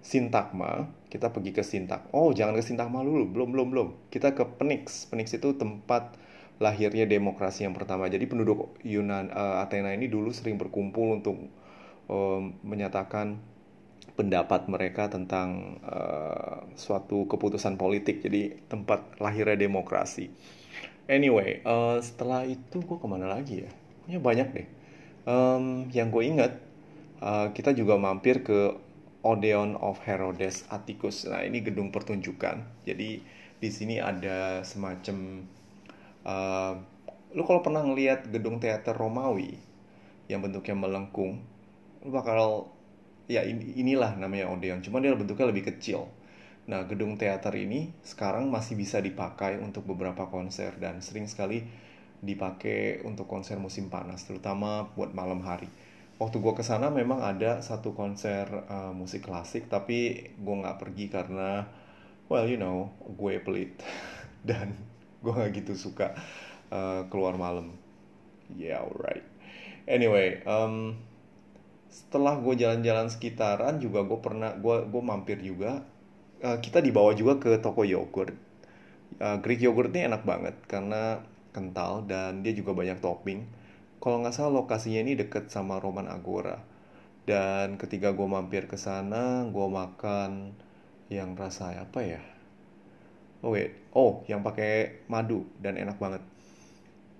[0.00, 2.08] Sintagma, kita pergi ke Sintak.
[2.12, 3.88] Oh, jangan ke Sintagma dulu, belum belum belum.
[4.12, 5.08] Kita ke Penix.
[5.08, 6.16] Penix itu tempat
[6.60, 8.06] lahirnya demokrasi yang pertama.
[8.12, 11.48] Jadi penduduk Yunan uh, Athena ini dulu sering berkumpul untuk
[12.08, 13.40] um, menyatakan
[14.16, 18.20] pendapat mereka tentang uh, suatu keputusan politik.
[18.20, 20.28] Jadi tempat lahirnya demokrasi.
[21.08, 23.70] Anyway, uh, setelah itu gue ke mana lagi ya?
[24.04, 24.68] Punya banyak deh.
[25.28, 26.69] Um, yang gue ingat
[27.20, 28.74] uh, kita juga mampir ke
[29.20, 31.28] Odeon of Herodes Atticus.
[31.28, 32.84] Nah, ini gedung pertunjukan.
[32.88, 33.20] Jadi
[33.60, 35.44] di sini ada semacam
[36.24, 36.72] uh,
[37.36, 39.60] lu kalau pernah ngelihat gedung teater Romawi
[40.26, 41.44] yang bentuknya melengkung,
[42.00, 42.72] lu bakal
[43.28, 43.44] ya
[43.76, 44.80] inilah namanya Odeon.
[44.80, 46.08] Cuma dia bentuknya lebih kecil.
[46.70, 51.66] Nah, gedung teater ini sekarang masih bisa dipakai untuk beberapa konser dan sering sekali
[52.20, 55.66] dipakai untuk konser musim panas, terutama buat malam hari
[56.20, 61.08] waktu gue ke sana memang ada satu konser uh, musik klasik tapi gue nggak pergi
[61.08, 61.64] karena
[62.28, 63.80] well you know gue pelit.
[64.48, 64.76] Dan
[65.24, 66.12] gue nggak gitu suka
[66.68, 67.72] uh, keluar malam.
[68.52, 69.24] Yeah alright.
[69.88, 71.00] Anyway um,
[71.88, 75.88] setelah gue jalan-jalan sekitaran juga gue pernah gue gue mampir juga.
[76.44, 78.36] Uh, kita dibawa juga ke toko yogurt.
[79.16, 83.59] Uh, Greek yogurt ini enak banget karena kental dan dia juga banyak topping
[84.00, 86.56] kalau nggak salah lokasinya ini deket sama Roman Agora.
[87.28, 90.56] Dan ketika gue mampir ke sana gue makan
[91.12, 92.22] yang rasa apa ya?
[93.44, 93.76] Oh wait.
[93.92, 96.24] Oh yang pakai madu dan enak banget.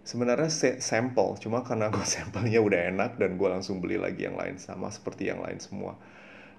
[0.09, 0.49] Sebenarnya
[0.81, 4.89] sampel cuma karena gue sampelnya udah enak dan gue langsung beli lagi yang lain sama
[4.89, 6.01] seperti yang lain semua.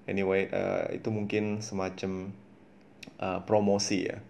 [0.05, 2.29] Anyway uh, itu mungkin semacam
[3.17, 4.21] uh, promosi ya.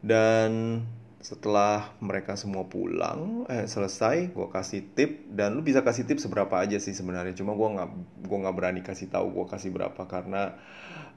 [0.00, 0.80] Dan
[1.20, 5.28] setelah mereka semua pulang eh selesai gue kasih tip.
[5.28, 7.36] Dan lu bisa kasih tip seberapa aja sih sebenarnya.
[7.36, 7.88] Cuma gue nggak
[8.24, 10.02] gue nggak berani kasih tahu gue kasih berapa.
[10.08, 10.56] Karena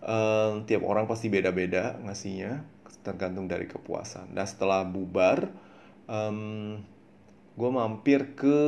[0.03, 2.67] um, tiap orang pasti beda-beda ngasihnya
[3.01, 4.35] tergantung dari kepuasan.
[4.35, 5.47] Dan setelah bubar
[6.11, 6.83] um,
[7.55, 8.59] gue mampir ke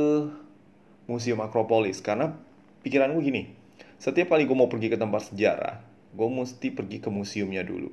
[1.04, 2.00] museum Akropolis.
[2.00, 2.32] Karena
[2.80, 3.44] pikiran gue gini
[3.96, 5.80] setiap kali gue mau pergi ke tempat sejarah
[6.16, 7.92] gue mesti pergi ke museumnya dulu.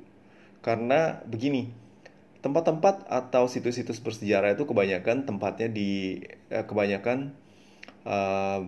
[0.63, 1.82] Karena begini
[2.43, 7.31] tempat-tempat atau situs-situs bersejarah itu kebanyakan tempatnya di eh, kebanyakan
[8.03, 8.59] eh,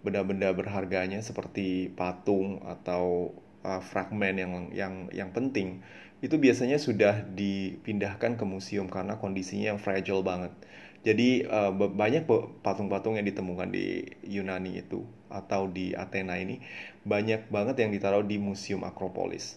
[0.00, 5.84] benda-benda berharganya seperti patung atau uh, fragmen yang yang yang penting
[6.20, 10.52] itu biasanya sudah dipindahkan ke museum karena kondisinya yang fragile banget.
[11.00, 12.28] Jadi uh, banyak
[12.60, 16.60] patung-patung yang ditemukan di Yunani itu atau di Athena ini
[17.08, 19.56] banyak banget yang ditaruh di museum Akropolis.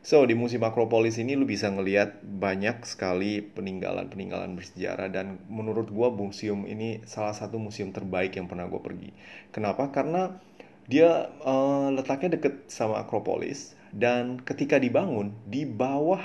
[0.00, 6.08] So, di Museum Akropolis ini lu bisa ngeliat banyak sekali peninggalan-peninggalan bersejarah dan menurut gua
[6.08, 9.12] museum ini salah satu museum terbaik yang pernah gua pergi.
[9.52, 9.92] Kenapa?
[9.92, 10.40] Karena
[10.88, 16.24] dia uh, letaknya deket sama Akropolis dan ketika dibangun di bawah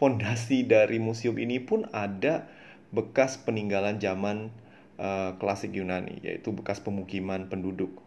[0.00, 2.48] fondasi dari museum ini pun ada
[2.88, 4.48] bekas peninggalan zaman
[4.96, 8.00] uh, klasik Yunani yaitu bekas pemukiman penduduk.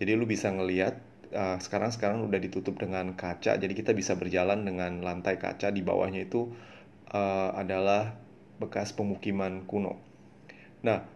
[0.00, 0.96] Jadi lu bisa ngeliat
[1.32, 5.80] uh, sekarang sekarang udah ditutup dengan kaca jadi kita bisa berjalan dengan lantai kaca di
[5.80, 6.52] bawahnya itu
[7.12, 8.16] uh, adalah
[8.58, 9.96] bekas pemukiman kuno.
[10.82, 11.06] Nah,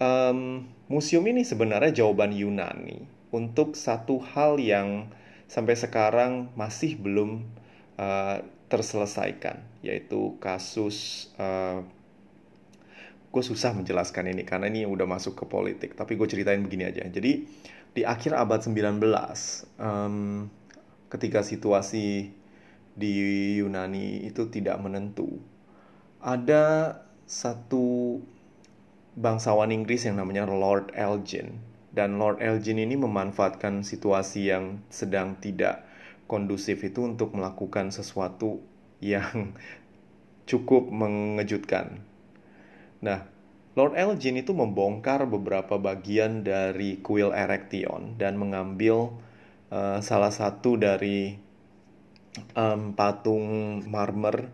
[0.00, 5.12] um, museum ini sebenarnya jawaban Yunani untuk satu hal yang
[5.48, 7.44] sampai sekarang masih belum
[8.00, 8.40] uh,
[8.72, 11.84] terselesaikan, yaitu kasus uh,
[13.32, 17.08] gue susah menjelaskan ini karena ini udah masuk ke politik, tapi gue ceritain begini aja.
[17.08, 17.48] Jadi
[17.96, 19.00] di akhir abad 19
[19.80, 20.48] um,
[21.08, 22.28] ketika situasi
[22.92, 23.12] di
[23.56, 25.40] Yunani itu tidak menentu
[26.20, 28.20] ada satu
[29.16, 31.60] bangsawan Inggris yang namanya Lord Elgin
[31.92, 35.84] dan Lord Elgin ini memanfaatkan situasi yang sedang tidak
[36.24, 38.64] kondusif itu untuk melakukan sesuatu
[39.04, 39.52] yang
[40.48, 42.00] cukup mengejutkan.
[43.02, 43.26] Nah,
[43.74, 49.16] Lord Elgin itu membongkar beberapa bagian dari kuil Erection dan mengambil
[49.74, 51.34] uh, salah satu dari
[52.54, 54.48] um, patung marmer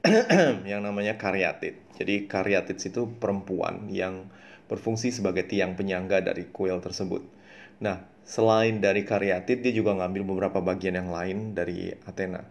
[0.70, 1.76] yang namanya Karyatid.
[2.00, 4.32] Jadi Karyatid itu perempuan yang
[4.70, 7.20] berfungsi sebagai tiang penyangga dari kuil tersebut.
[7.82, 12.46] Nah, selain dari Karyatid, dia juga ngambil beberapa bagian yang lain dari Athena.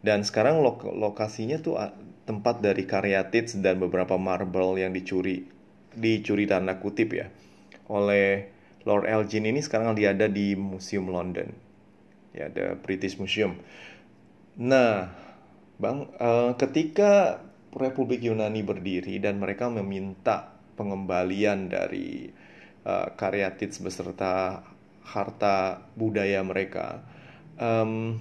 [0.00, 1.74] Dan sekarang lok lokasinya tuh
[2.26, 5.46] tempat dari Karyatids dan beberapa marble yang dicuri
[5.96, 7.32] dicuri tanda kutip ya
[7.88, 8.50] oleh
[8.86, 11.50] Lord Elgin ini sekarang dia ada di Museum London.
[12.30, 13.58] Ya the British Museum.
[14.58, 15.10] Nah
[15.76, 17.42] bang uh, ketika
[17.76, 22.30] Republik Yunani berdiri dan mereka meminta pengembalian dari
[22.84, 24.64] uh, karyatid beserta
[25.04, 27.04] harta budaya mereka
[27.60, 28.16] um,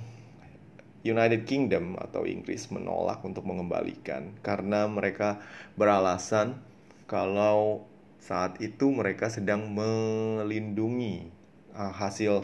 [1.05, 5.37] United Kingdom atau Inggris menolak untuk mengembalikan karena mereka
[5.77, 6.57] beralasan
[7.05, 7.85] kalau
[8.17, 11.29] saat itu mereka sedang melindungi
[11.77, 12.41] uh, hasil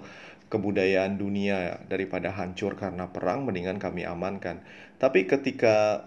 [0.53, 4.61] kebudayaan dunia daripada hancur karena perang mendingan kami amankan.
[5.01, 6.05] Tapi ketika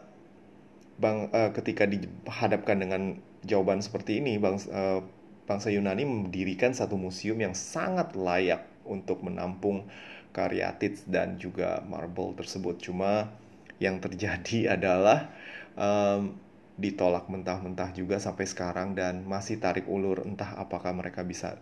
[0.95, 5.03] bang uh, ketika dihadapkan dengan jawaban seperti ini bang uh,
[5.51, 9.89] bangsa Yunani mendirikan satu museum yang sangat layak untuk menampung
[10.35, 12.83] karyatid dan juga marble tersebut.
[12.83, 13.31] Cuma
[13.79, 15.31] yang terjadi adalah
[15.79, 16.35] um,
[16.75, 21.55] ditolak mentah-mentah juga sampai sekarang dan masih tarik ulur entah apakah mereka bisa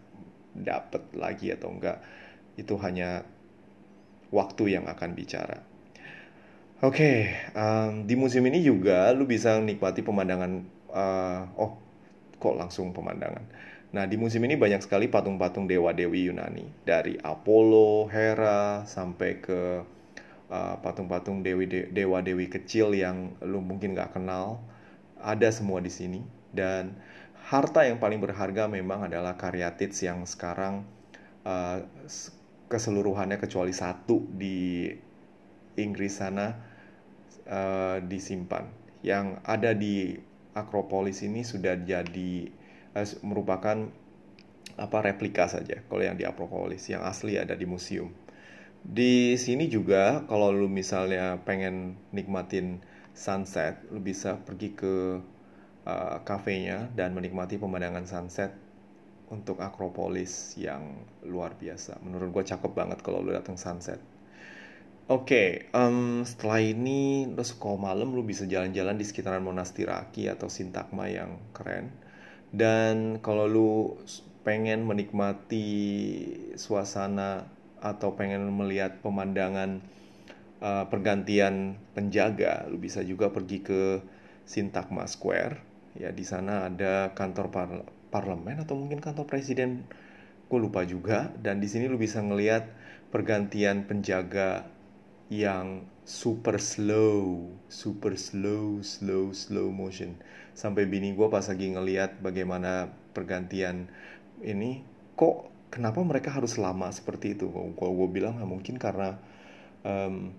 [0.57, 2.01] dapat lagi atau enggak
[2.57, 3.25] itu hanya
[4.33, 5.61] waktu yang akan bicara.
[6.83, 7.17] Oke, okay,
[7.55, 10.53] um, di museum ini juga lu bisa nikmati pemandangan.
[10.91, 11.73] Uh, oh,
[12.43, 13.45] kok langsung pemandangan.
[13.93, 16.65] Nah, di museum ini banyak sekali patung-patung dewa-dewi Yunani.
[16.89, 19.85] Dari Apollo, Hera sampai ke
[20.49, 24.65] uh, patung-patung dewi dewa-dewi kecil yang lu mungkin nggak kenal.
[25.21, 26.25] Ada semua di sini.
[26.49, 26.97] Dan
[27.53, 30.89] harta yang paling berharga memang adalah karyatid yang sekarang
[31.45, 31.85] uh,
[32.73, 34.89] keseluruhannya kecuali satu di
[35.77, 36.57] Inggris sana
[37.45, 38.73] uh, disimpan.
[39.05, 40.17] Yang ada di
[40.57, 42.62] Akropolis ini sudah jadi
[43.25, 43.89] merupakan
[44.77, 45.85] apa replika saja.
[45.85, 48.13] Kalau yang di Akropolis yang asli ada di museum.
[48.83, 52.83] Di sini juga kalau lu misalnya pengen nikmatin
[53.15, 55.23] sunset, lu bisa pergi ke
[55.87, 58.51] uh, kafenya dan menikmati pemandangan sunset
[59.31, 62.03] untuk Akropolis yang luar biasa.
[62.05, 64.03] Menurut gue cakep banget kalau lu datang sunset.
[65.11, 70.47] Oke, okay, um, setelah ini lo kalau malam lu bisa jalan-jalan di sekitaran Monastiraki atau
[70.47, 71.91] Sintagma yang keren.
[72.53, 73.71] Dan kalau lu
[74.45, 75.69] pengen menikmati
[76.61, 77.49] suasana
[77.81, 79.81] atau pengen melihat pemandangan
[80.61, 84.05] uh, pergantian penjaga, lu bisa juga pergi ke
[84.45, 85.59] Sintagma Square.
[85.97, 87.71] Ya di sana ada kantor par
[88.13, 89.89] parlemen atau mungkin kantor presiden,
[90.53, 91.33] gue lupa juga.
[91.41, 92.69] Dan di sini lu bisa ngelihat
[93.09, 94.69] pergantian penjaga
[95.33, 100.21] yang super slow, super slow, slow, slow motion.
[100.53, 103.89] Sampai bini gue pas lagi ngeliat bagaimana pergantian
[104.45, 104.85] ini,
[105.17, 107.49] kok kenapa mereka harus lama seperti itu?
[107.49, 109.17] Kalau gue bilang nah, mungkin karena
[109.89, 110.37] um,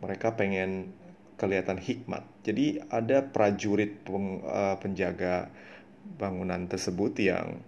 [0.00, 0.96] mereka pengen
[1.36, 2.24] kelihatan hikmat.
[2.40, 5.52] Jadi ada prajurit peng, uh, penjaga
[6.16, 7.60] bangunan tersebut yang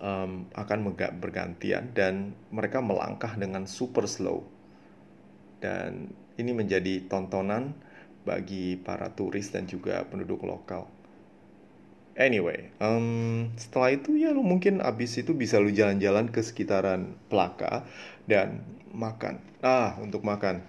[0.00, 4.51] um, akan bergantian dan mereka melangkah dengan super slow.
[5.62, 7.70] Dan ini menjadi tontonan
[8.26, 10.90] bagi para turis dan juga penduduk lokal.
[12.18, 17.88] Anyway, um, setelah itu ya lu mungkin abis itu bisa lu jalan-jalan ke sekitaran Plaka
[18.28, 18.60] dan
[18.92, 19.40] makan.
[19.64, 20.60] Ah, untuk makan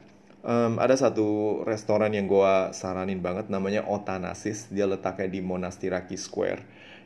[0.44, 4.68] Um, ada satu restoran yang gue saranin banget namanya Otanasis.
[4.76, 6.60] Dia letaknya di Monastiraki Square.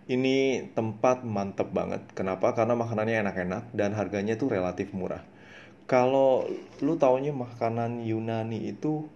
[0.10, 2.02] Ini tempat mantep banget.
[2.18, 2.58] Kenapa?
[2.58, 5.22] Karena makanannya enak-enak dan harganya tuh relatif murah.
[5.88, 6.44] Kalau
[6.84, 9.08] lu taunya makanan Yunani itu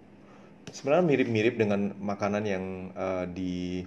[0.72, 2.66] sebenarnya mirip-mirip dengan makanan yang
[2.96, 3.84] uh, di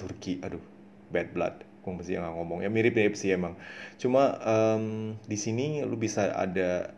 [0.00, 0.40] Turki.
[0.40, 0.64] Aduh,
[1.12, 1.54] bad blood.
[1.84, 2.64] Gue mesti nggak ngomong.
[2.64, 3.54] Ya mirip-mirip sih emang.
[4.00, 6.96] Cuma um, di sini lu bisa ada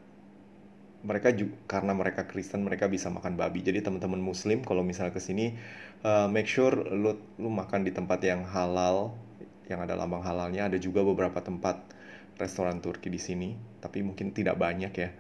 [1.03, 5.23] mereka juga karena mereka Kristen mereka bisa makan babi jadi teman-teman Muslim kalau misalnya ke
[5.23, 5.55] sini
[6.03, 9.15] uh, make sure lu lu makan di tempat yang halal
[9.71, 11.79] yang ada lambang halalnya ada juga beberapa tempat
[12.39, 15.11] restoran Turki di sini tapi mungkin tidak banyak ya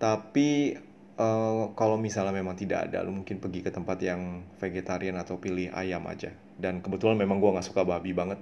[0.00, 0.78] tapi
[1.18, 5.68] uh, kalau misalnya memang tidak ada lu mungkin pergi ke tempat yang vegetarian atau pilih
[5.74, 8.40] ayam aja dan kebetulan memang gue nggak suka babi banget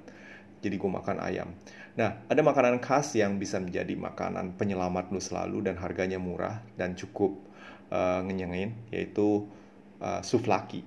[0.58, 1.48] jadi gue makan ayam.
[1.98, 6.94] Nah, ada makanan khas yang bisa menjadi makanan penyelamat lu selalu dan harganya murah dan
[6.94, 7.38] cukup
[7.90, 9.46] uh, ngenyangin, yaitu
[10.02, 10.82] uh, suflaki.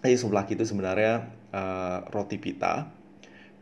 [0.00, 2.88] Jadi suflaki itu sebenarnya uh, roti pita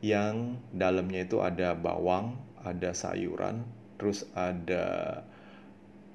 [0.05, 3.63] yang dalamnya itu ada bawang, ada sayuran,
[4.01, 5.23] terus ada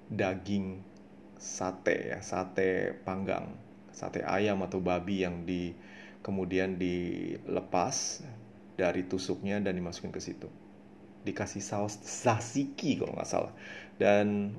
[0.10, 0.82] daging
[1.39, 3.54] sate ya, sate panggang,
[3.93, 5.72] sate ayam atau babi yang di
[6.20, 8.26] kemudian dilepas
[8.76, 10.52] dari tusuknya dan dimasukin ke situ.
[11.24, 13.54] Dikasih saus tzatziki kalau nggak salah.
[13.95, 14.56] Dan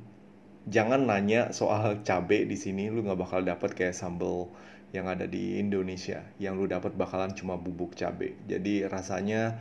[0.69, 4.49] jangan nanya soal cabe di sini, lu nggak bakal dapet kayak sambal
[4.93, 6.25] yang ada di Indonesia.
[6.37, 8.37] Yang lu dapat bakalan cuma bubuk cabe.
[8.49, 9.57] Jadi rasanya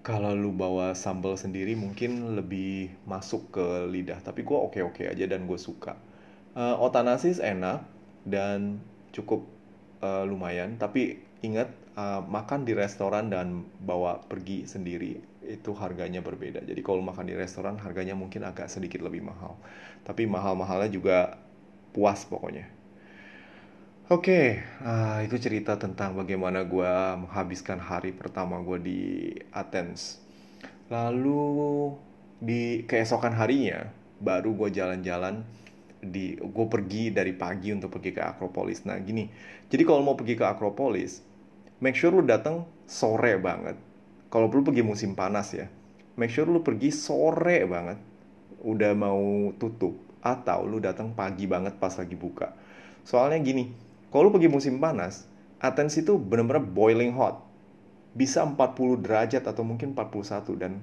[0.00, 4.20] kalau lu bawa sambal sendiri mungkin lebih masuk ke lidah.
[4.24, 5.96] Tapi gue oke-oke aja dan gue suka.
[6.56, 7.84] Uh, otanasis enak
[8.24, 8.80] dan
[9.12, 9.44] cukup
[10.00, 10.80] uh, lumayan.
[10.80, 11.68] Tapi ingat
[12.00, 16.64] uh, makan di restoran dan bawa pergi sendiri itu harganya berbeda.
[16.64, 19.60] Jadi kalau makan di restoran harganya mungkin agak sedikit lebih mahal.
[20.08, 21.36] Tapi mahal-mahalnya juga
[21.92, 22.79] puas pokoknya.
[24.10, 24.46] Oke, okay,
[24.82, 29.00] uh, itu cerita tentang bagaimana gue menghabiskan hari pertama gue di
[29.54, 30.18] Athens.
[30.90, 31.94] Lalu
[32.42, 33.86] di keesokan harinya
[34.18, 35.46] baru gue jalan-jalan
[36.02, 38.82] di gue pergi dari pagi untuk pergi ke Akropolis.
[38.82, 39.30] Nah gini,
[39.70, 41.22] jadi kalau mau pergi ke Akropolis,
[41.78, 43.78] make sure lu datang sore banget.
[44.26, 45.70] Kalau perlu pergi musim panas ya,
[46.18, 48.02] make sure lu pergi sore banget.
[48.66, 52.58] Udah mau tutup atau lu datang pagi banget pas lagi buka.
[53.06, 55.30] Soalnya gini, kalau lu pergi musim panas,
[55.62, 57.46] Athens itu bener-bener boiling hot.
[58.10, 60.82] Bisa 40 derajat atau mungkin 41 dan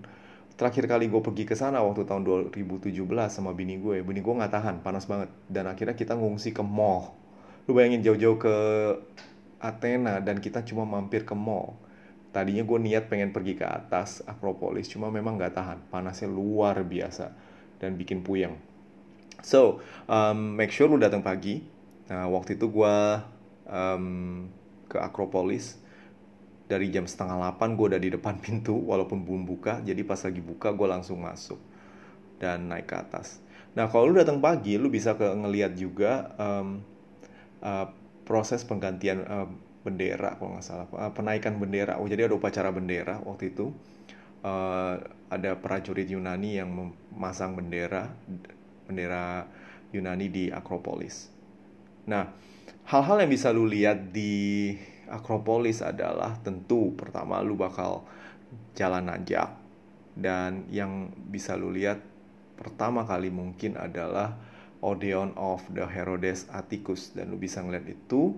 [0.55, 2.95] terakhir kali gue pergi ke sana waktu tahun 2017
[3.28, 5.28] sama bini gue, bini gue nggak tahan, panas banget.
[5.45, 7.11] Dan akhirnya kita ngungsi ke mall.
[7.67, 8.55] Lu bayangin jauh-jauh ke
[9.59, 11.75] Athena dan kita cuma mampir ke mall.
[12.32, 15.78] Tadinya gue niat pengen pergi ke atas Akropolis, cuma memang nggak tahan.
[15.91, 17.34] Panasnya luar biasa
[17.82, 18.55] dan bikin puyeng.
[19.41, 21.76] So, um, make sure lu datang pagi.
[22.08, 22.95] Nah, waktu itu gue
[23.68, 24.05] um,
[24.88, 25.80] ke Akropolis.
[26.68, 29.84] Dari jam setengah 8 gue udah di depan pintu walaupun belum buka.
[29.84, 31.60] Jadi pas lagi buka gue langsung masuk
[32.39, 33.39] dan naik ke atas.
[33.76, 36.82] Nah, kalau lu datang pagi, lu bisa ke ngeliat juga um,
[37.62, 37.88] uh,
[38.26, 39.47] proses penggantian uh,
[39.86, 40.88] bendera kalau nggak salah.
[40.91, 41.99] Uh, penaikan bendera.
[42.01, 43.72] Oh jadi ada upacara bendera waktu itu.
[44.41, 48.14] Uh, ada prajurit Yunani yang memasang bendera
[48.86, 49.49] bendera
[49.91, 51.36] Yunani di Akropolis
[52.08, 52.32] nah
[52.88, 54.72] hal-hal yang bisa lu lihat di
[55.08, 58.03] Akropolis adalah tentu pertama lu bakal
[58.76, 59.55] jalan nanjak.
[60.18, 62.01] Dan yang bisa lu lihat
[62.58, 64.36] pertama kali mungkin adalah
[64.82, 67.16] Odeon of the Herodes Atticus.
[67.16, 68.36] Dan lu bisa ngeliat itu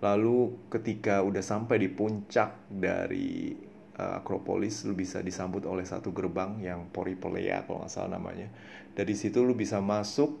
[0.00, 3.52] lalu ketika udah sampai di puncak dari
[4.00, 8.48] uh, Akropolis lu bisa disambut oleh satu gerbang yang Poripolea kalau nggak salah namanya.
[8.96, 10.34] Dari situ lu bisa masuk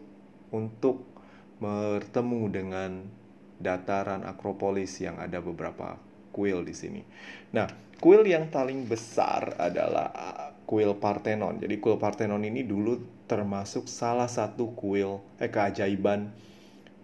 [0.50, 1.19] untuk
[1.60, 2.90] bertemu dengan
[3.60, 6.00] dataran Akropolis yang ada beberapa
[6.32, 7.02] kuil di sini.
[7.52, 7.68] Nah,
[8.00, 11.60] kuil yang paling besar adalah uh, kuil Parthenon.
[11.60, 12.96] Jadi kuil Parthenon ini dulu
[13.28, 16.32] termasuk salah satu kuil eh keajaiban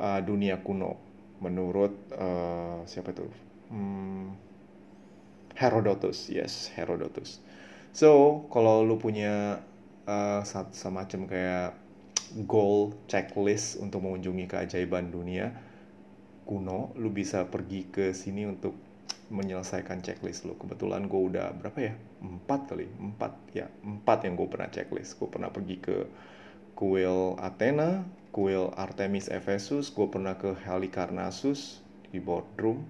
[0.00, 0.96] uh, dunia kuno
[1.44, 3.28] menurut uh, siapa itu?
[3.68, 4.32] Hmm,
[5.52, 7.44] Herodotus, yes, Herodotus.
[7.92, 9.60] So, kalau lu punya
[10.08, 10.40] uh,
[10.72, 11.70] semacam kayak
[12.44, 15.56] goal checklist untuk mengunjungi keajaiban dunia,
[16.44, 18.76] kuno, lu bisa pergi ke sini untuk
[19.32, 20.54] menyelesaikan checklist lu.
[20.60, 21.94] Kebetulan gue udah berapa ya?
[22.20, 25.16] Empat kali, empat ya, empat yang gue pernah checklist.
[25.16, 25.96] Gue pernah pergi ke
[26.76, 28.04] kuil Athena,
[28.36, 31.80] kuil Artemis Ephesus, gue pernah ke Halicarnassus
[32.12, 32.84] di Bodrum,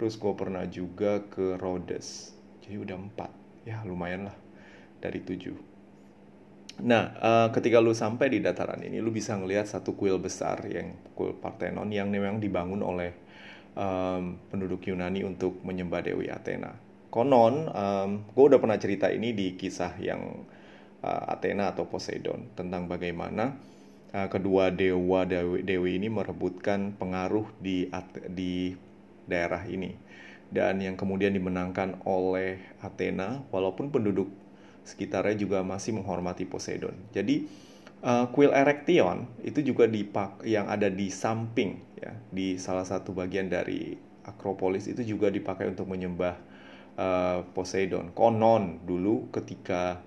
[0.00, 2.32] terus gue pernah juga ke Rhodes.
[2.64, 3.30] Jadi udah empat,
[3.68, 4.36] ya lumayan lah
[4.98, 5.77] dari tujuh.
[6.78, 10.94] Nah, uh, ketika lu sampai di dataran ini, lu bisa ngelihat satu kuil besar yang
[11.18, 13.10] kuil Parthenon yang memang dibangun oleh
[13.74, 16.70] um, penduduk Yunani untuk menyembah Dewi Athena.
[17.10, 20.46] Konon, um, gue udah pernah cerita ini di kisah yang
[21.02, 23.58] uh, Athena atau Poseidon tentang bagaimana
[24.14, 27.90] uh, kedua dewa dewi, dewi ini merebutkan pengaruh di
[28.30, 28.76] di
[29.26, 29.92] daerah ini
[30.48, 34.28] dan yang kemudian dimenangkan oleh Athena walaupun penduduk
[34.88, 36.96] sekitarnya juga masih menghormati Poseidon.
[37.12, 37.44] Jadi
[38.00, 43.52] uh, kuil Erection itu juga dipak yang ada di samping ya di salah satu bagian
[43.52, 43.92] dari
[44.24, 46.36] Akropolis itu juga dipakai untuk menyembah
[46.96, 48.16] uh, Poseidon.
[48.16, 50.00] Konon dulu ketika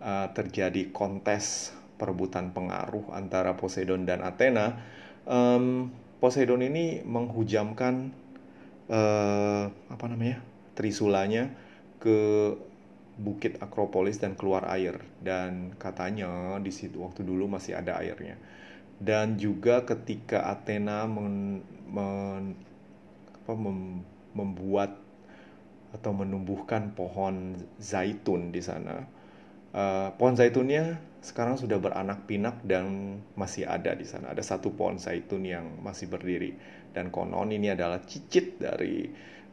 [0.00, 4.80] uh, terjadi kontes perebutan pengaruh antara Poseidon dan Athena,
[5.28, 8.10] um, Poseidon ini menghujamkan
[8.90, 10.42] uh, apa namanya
[10.74, 11.52] trisulanya
[12.02, 12.50] ke
[13.18, 15.00] bukit Akropolis dan keluar air.
[15.20, 18.36] Dan katanya di situ waktu dulu masih ada airnya.
[19.02, 21.60] Dan juga ketika Athena men,
[21.90, 22.54] men,
[23.42, 24.96] apa, mem, membuat
[25.92, 29.04] atau menumbuhkan pohon zaitun di sana
[29.72, 34.34] uh, pohon zaitunnya sekarang sudah beranak pinak dan masih ada di sana.
[34.34, 36.58] Ada satu pohon zaitun yang masih berdiri.
[36.90, 39.06] Dan konon ini adalah cicit dari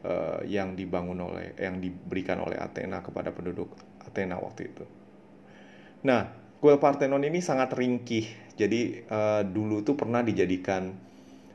[0.04, 3.72] uh, yang dibangun oleh yang diberikan oleh Athena kepada penduduk
[4.04, 4.84] Athena waktu itu.
[6.06, 8.56] Nah, kuil Parthenon ini sangat ringkih.
[8.56, 10.92] Jadi uh, dulu tuh pernah dijadikan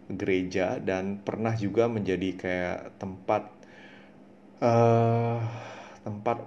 [0.06, 3.43] gereja dan pernah juga menjadi kayak tempat
[4.62, 5.41] uh,
[6.06, 6.38] tempat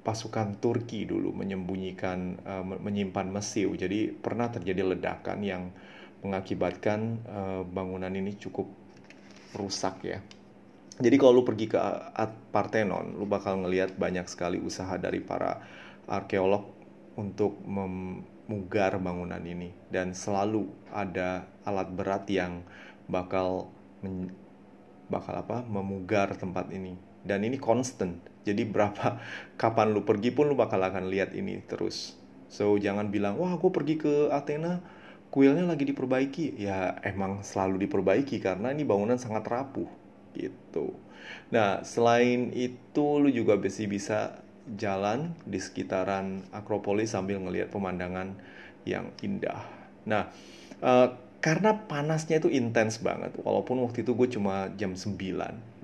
[0.00, 3.72] pasukan Turki dulu menyembunyikan uh, menyimpan mesiu.
[3.76, 5.72] Jadi pernah terjadi ledakan yang
[6.20, 8.68] mengakibatkan uh, bangunan ini cukup
[9.56, 10.20] rusak ya.
[11.00, 11.80] Jadi kalau lu pergi ke
[12.52, 15.64] Parthenon, lu bakal ngelihat banyak sekali usaha dari para
[16.04, 16.68] arkeolog
[17.16, 19.72] untuk memugar bangunan ini.
[19.88, 22.60] Dan selalu ada alat berat yang
[23.08, 23.72] bakal
[24.04, 24.28] men,
[25.08, 27.00] bakal apa memugar tempat ini.
[27.24, 28.20] Dan ini constant.
[28.44, 29.16] Jadi berapa
[29.60, 32.20] kapan lu pergi pun lu bakal akan lihat ini terus.
[32.52, 34.84] So jangan bilang wah gue pergi ke Athena
[35.32, 36.60] kuilnya lagi diperbaiki.
[36.60, 39.99] Ya emang selalu diperbaiki karena ini bangunan sangat rapuh
[40.34, 40.94] gitu.
[41.54, 44.18] Nah, selain itu lu juga bisa bisa
[44.78, 48.38] jalan di sekitaran Akropolis sambil ngelihat pemandangan
[48.86, 49.66] yang indah.
[50.06, 50.30] Nah,
[50.80, 51.08] uh,
[51.40, 55.16] karena panasnya itu intens banget, walaupun waktu itu gue cuma jam 9,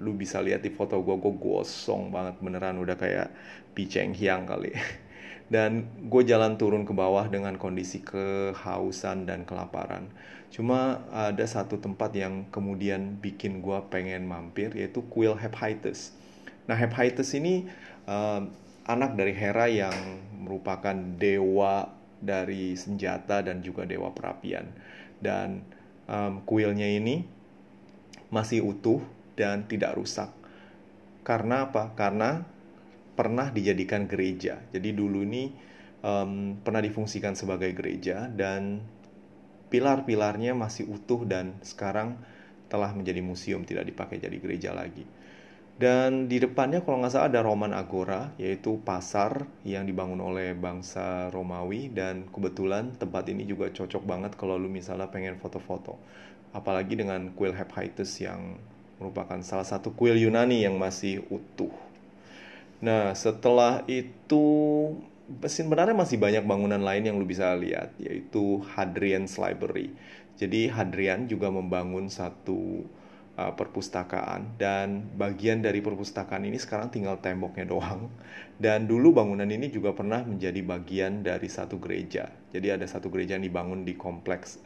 [0.04, 3.32] lu bisa lihat di foto gue, gue gosong banget beneran udah kayak
[3.72, 4.76] Piceng Hyang kali.
[5.52, 10.10] Dan gue jalan turun ke bawah dengan kondisi kehausan dan kelaparan.
[10.56, 16.16] Cuma ada satu tempat yang kemudian bikin gue pengen mampir yaitu kuil Hephaestus.
[16.64, 17.68] Nah Hephaestus ini
[18.08, 18.40] uh,
[18.88, 19.92] anak dari Hera yang
[20.40, 21.92] merupakan dewa
[22.24, 24.64] dari senjata dan juga dewa perapian.
[25.20, 25.60] Dan
[26.08, 27.20] um, kuilnya ini
[28.32, 29.04] masih utuh
[29.36, 30.32] dan tidak rusak.
[31.20, 31.92] Karena apa?
[31.92, 32.40] Karena
[33.12, 34.64] pernah dijadikan gereja.
[34.72, 35.52] Jadi dulu ini
[36.00, 38.80] um, pernah difungsikan sebagai gereja dan
[39.68, 42.18] pilar-pilarnya masih utuh dan sekarang
[42.66, 45.06] telah menjadi museum, tidak dipakai jadi gereja lagi.
[45.76, 51.28] Dan di depannya kalau nggak salah ada Roman Agora, yaitu pasar yang dibangun oleh bangsa
[51.28, 56.00] Romawi dan kebetulan tempat ini juga cocok banget kalau lu misalnya pengen foto-foto.
[56.56, 58.56] Apalagi dengan kuil Hephaestus yang
[58.96, 61.72] merupakan salah satu kuil Yunani yang masih utuh.
[62.80, 64.44] Nah, setelah itu
[65.46, 69.90] sebenarnya masih banyak bangunan lain yang lu bisa lihat, yaitu Hadrian's Library.
[70.36, 72.84] Jadi Hadrian juga membangun satu
[73.34, 78.12] uh, perpustakaan dan bagian dari perpustakaan ini sekarang tinggal temboknya doang.
[78.56, 82.30] Dan dulu bangunan ini juga pernah menjadi bagian dari satu gereja.
[82.52, 84.60] Jadi ada satu gereja yang dibangun di kompleks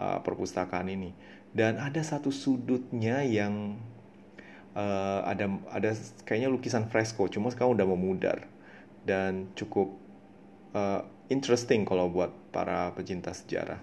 [0.00, 1.12] uh, perpustakaan ini.
[1.50, 3.76] Dan ada satu sudutnya yang
[4.74, 5.90] uh, ada ada
[6.24, 8.38] kayaknya lukisan fresko, cuma sekarang udah memudar
[9.04, 9.96] dan cukup
[10.76, 13.80] uh, interesting kalau buat para pecinta sejarah.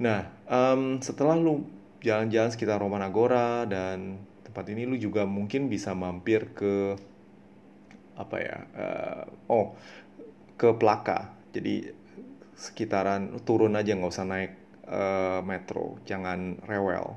[0.00, 1.68] Nah, um, setelah lu
[2.00, 6.96] jalan-jalan sekitar Romanagora dan tempat ini, lu juga mungkin bisa mampir ke
[8.16, 8.58] apa ya?
[8.72, 9.66] Uh, oh,
[10.56, 11.36] ke Plaka.
[11.52, 11.92] Jadi
[12.56, 14.52] sekitaran turun aja nggak usah naik
[14.88, 17.16] uh, metro, jangan rewel,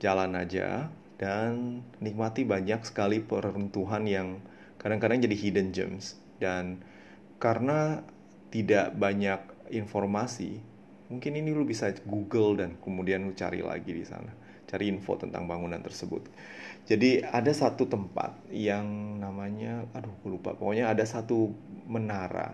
[0.00, 4.38] jalan aja dan nikmati banyak sekali peruntuhan yang
[4.78, 6.82] kadang-kadang jadi hidden gems dan
[7.38, 8.02] karena
[8.48, 10.58] tidak banyak informasi
[11.08, 14.32] mungkin ini lu bisa Google dan kemudian lu cari lagi di sana.
[14.68, 16.28] Cari info tentang bangunan tersebut.
[16.84, 20.52] Jadi ada satu tempat yang namanya aduh gue lupa.
[20.52, 21.52] Pokoknya ada satu
[21.88, 22.52] menara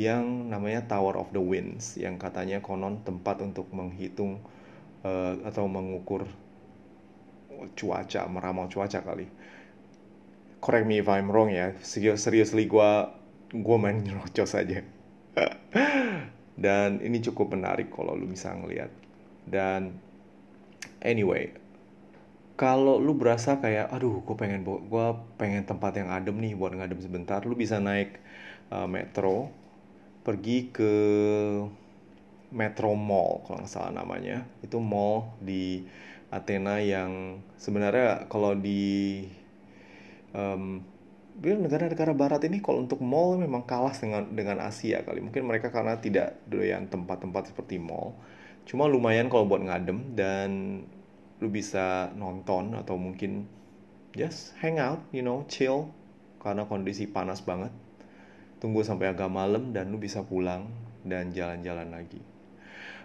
[0.00, 4.40] yang namanya Tower of the Winds yang katanya konon tempat untuk menghitung
[5.04, 6.24] uh, atau mengukur
[7.76, 9.28] cuaca meramal cuaca kali
[10.62, 12.90] correct me if I'm wrong ya seriously gue
[13.52, 14.80] gue main nyerocos aja.
[16.52, 18.88] Dan ini cukup menarik kalau lu bisa ngeliat.
[19.42, 19.98] Dan
[21.02, 21.50] anyway
[22.54, 27.00] kalau lu berasa kayak aduh gue pengen gue pengen tempat yang adem nih buat ngadem
[27.02, 28.22] sebentar lu bisa naik
[28.70, 29.50] uh, metro
[30.22, 30.92] pergi ke
[32.52, 34.44] Metro Mall kalau nggak salah namanya.
[34.60, 35.82] Itu mall di
[36.28, 39.24] Athena yang sebenarnya kalau di
[40.32, 40.84] um,
[41.40, 45.24] negara-negara barat ini kalau untuk mall memang kalah dengan dengan Asia kali.
[45.24, 48.16] Mungkin mereka karena tidak doyan tempat-tempat seperti mall.
[48.68, 50.50] Cuma lumayan kalau buat ngadem dan
[51.42, 53.48] lu bisa nonton atau mungkin
[54.14, 55.90] just hang out, you know, chill
[56.38, 57.72] karena kondisi panas banget.
[58.62, 60.70] Tunggu sampai agak malam dan lu bisa pulang
[61.02, 62.31] dan jalan-jalan lagi.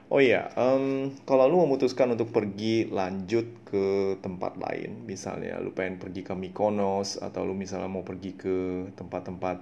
[0.08, 6.00] Oh iya, um, kalau lu memutuskan untuk pergi lanjut ke tempat lain, misalnya lu pengen
[6.00, 9.58] pergi ke Mykonos atau lu misalnya mau pergi ke tempat-tempat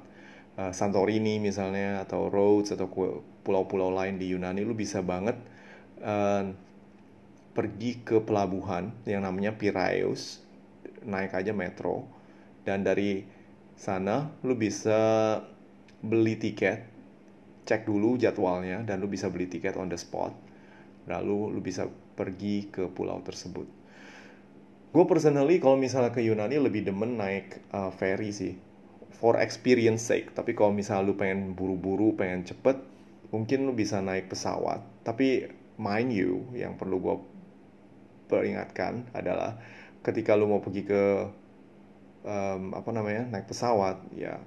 [0.62, 2.86] uh, Santorini misalnya atau Rhodes atau
[3.42, 5.34] pulau-pulau lain di Yunani, lu bisa banget
[6.06, 6.46] uh,
[7.58, 10.46] pergi ke pelabuhan yang namanya Piraeus,
[11.10, 12.06] naik aja metro,
[12.70, 13.26] dan dari
[13.74, 15.42] sana lu bisa
[16.06, 16.95] beli tiket
[17.66, 20.32] cek dulu jadwalnya dan lu bisa beli tiket on the spot.
[21.10, 23.68] Lalu lu bisa pergi ke pulau tersebut.
[24.96, 28.56] Gue personally kalau misalnya ke Yunani lebih demen naik uh, ferry sih.
[29.18, 30.32] For experience sake.
[30.32, 32.80] Tapi kalau misalnya lu pengen buru-buru pengen cepet
[33.34, 34.80] mungkin lu bisa naik pesawat.
[35.04, 37.16] Tapi mind you yang perlu gue
[38.32, 39.60] peringatkan adalah
[40.02, 41.04] ketika lu mau pergi ke
[42.26, 44.42] um, apa namanya naik pesawat ya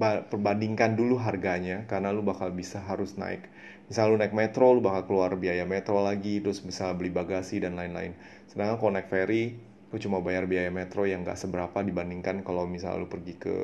[0.00, 3.44] perbandingkan dulu harganya karena lu bakal bisa harus naik.
[3.92, 7.76] Misal lu naik metro lu bakal keluar biaya metro lagi terus bisa beli bagasi dan
[7.76, 8.16] lain-lain.
[8.48, 9.60] Sedangkan kalau naik ferry
[9.92, 13.56] lu cuma bayar biaya metro yang gak seberapa dibandingkan kalau misal lu pergi ke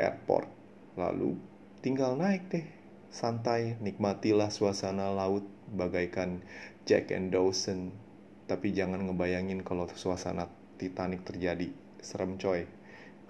[0.00, 0.48] airport.
[0.96, 1.36] Lalu
[1.84, 2.64] tinggal naik deh.
[3.12, 6.40] Santai nikmatilah suasana laut bagaikan
[6.88, 7.92] Jack and Dawson.
[8.48, 10.48] Tapi jangan ngebayangin kalau suasana
[10.80, 11.68] Titanic terjadi.
[12.00, 12.64] Serem coy.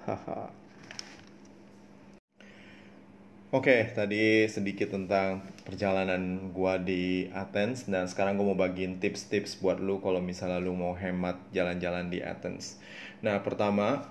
[0.06, 0.63] Haha
[3.54, 9.62] Oke, okay, tadi sedikit tentang perjalanan gua di Athens dan sekarang gua mau bagiin tips-tips
[9.62, 12.82] buat lu kalau misalnya lu mau hemat jalan-jalan di Athens.
[13.22, 14.10] Nah, pertama,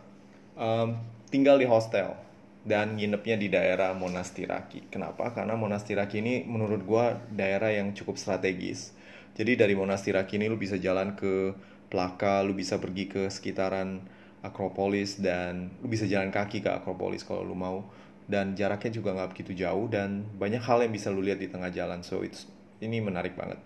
[0.55, 0.95] um,
[1.27, 2.15] tinggal di hostel
[2.63, 4.87] dan nginepnya di daerah Monastiraki.
[4.87, 5.35] Kenapa?
[5.35, 8.95] Karena Monastiraki ini menurut gua daerah yang cukup strategis.
[9.35, 11.51] Jadi dari Monastiraki ini lu bisa jalan ke
[11.91, 14.07] Plaka, lu bisa pergi ke sekitaran
[14.39, 17.91] Akropolis dan lu bisa jalan kaki ke Akropolis kalau lu mau
[18.27, 21.69] dan jaraknya juga nggak begitu jauh dan banyak hal yang bisa lu lihat di tengah
[21.69, 22.01] jalan.
[22.05, 22.47] So it's
[22.79, 23.59] ini menarik banget.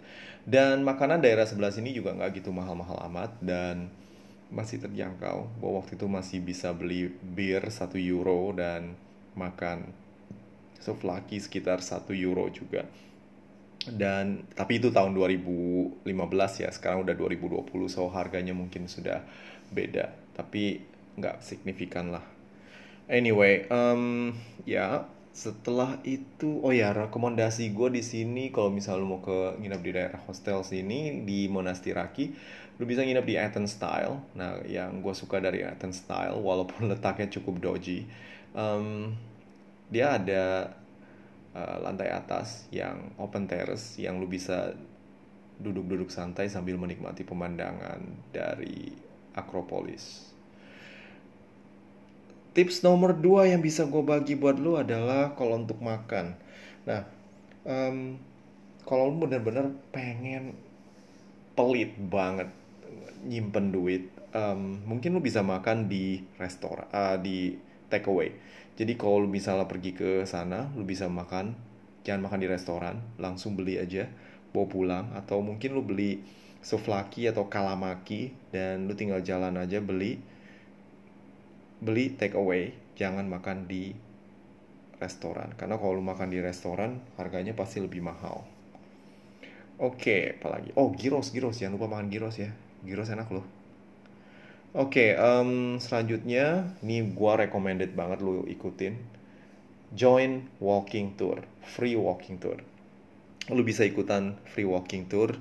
[0.47, 3.89] Dan makanan daerah sebelah sini juga nggak gitu mahal-mahal amat dan
[4.49, 5.61] masih terjangkau.
[5.61, 8.97] Bahwa waktu itu masih bisa beli bir satu euro dan
[9.37, 9.93] makan
[10.81, 12.85] souvlaki sekitar satu euro juga.
[13.87, 16.03] Dan tapi itu tahun 2015
[16.63, 19.21] ya sekarang udah 2020 so harganya mungkin sudah
[19.69, 20.13] beda.
[20.33, 20.81] Tapi
[21.17, 22.36] nggak signifikan lah
[23.07, 24.35] Anyway, um,
[24.67, 29.85] ya setelah itu oh ya rekomendasi gue di sini kalau misal lu mau ke nginap
[29.85, 32.33] di daerah hostel sini di Monastiraki
[32.81, 34.17] lu bisa nginap di Athens Style.
[34.33, 38.09] Nah yang gue suka dari Athens Style walaupun letaknya cukup doji
[38.57, 39.13] um,
[39.93, 40.73] dia ada
[41.53, 44.75] uh, lantai atas yang open terrace yang lu bisa
[45.61, 48.01] duduk-duduk santai sambil menikmati pemandangan
[48.33, 48.93] dari
[49.37, 50.36] Akropolis
[52.57, 56.33] tips nomor dua yang bisa gue bagi buat lo adalah kalau untuk makan.
[56.89, 57.05] Nah,
[57.61, 58.17] um,
[58.81, 60.57] kalau lo bener-bener pengen
[61.53, 62.49] pelit banget
[63.29, 67.53] nyimpen duit, um, mungkin lo bisa makan di restoran, uh, di
[67.93, 68.33] takeaway.
[68.73, 71.53] Jadi kalau lo misalnya pergi ke sana, lo bisa makan,
[72.01, 74.09] jangan makan di restoran, langsung beli aja,
[74.49, 76.25] bawa pulang, atau mungkin lo beli
[76.65, 80.36] souvlaki atau kalamaki dan lo tinggal jalan aja beli
[81.81, 83.93] beli take away jangan makan di
[84.97, 85.53] restoran.
[85.53, 88.41] Karena kalau lu makan di restoran harganya pasti lebih mahal.
[89.77, 90.73] Oke apalagi?
[90.73, 91.61] Oh gyros gyros.
[91.61, 92.49] Jangan lupa makan gyros ya.
[92.81, 93.45] Gyros enak loh.
[94.77, 98.97] Oke um, selanjutnya ini gua recommended banget lu ikutin.
[99.93, 101.45] Join walking tour.
[101.61, 102.57] Free walking tour.
[103.53, 105.37] Lu bisa ikutan free walking tour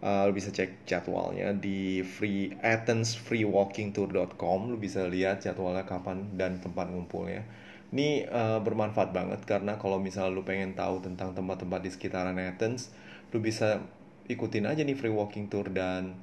[0.00, 6.90] uh, lu bisa cek jadwalnya di free athensfreewalkingtour.com lu bisa lihat jadwalnya kapan dan tempat
[6.92, 7.42] ngumpulnya.
[7.90, 12.94] Ini uh, bermanfaat banget karena kalau misalnya lu pengen tahu tentang tempat-tempat di sekitaran Athens
[13.34, 13.82] lu bisa
[14.30, 16.14] ikutin aja nih free walking tour dan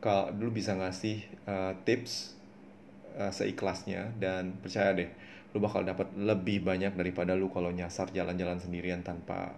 [0.00, 2.36] kalau lu bisa ngasih uh, tips
[3.20, 5.08] uh, seikhlasnya dan percaya deh
[5.52, 9.54] lu bakal dapat lebih banyak daripada lu kalau nyasar jalan-jalan sendirian tanpa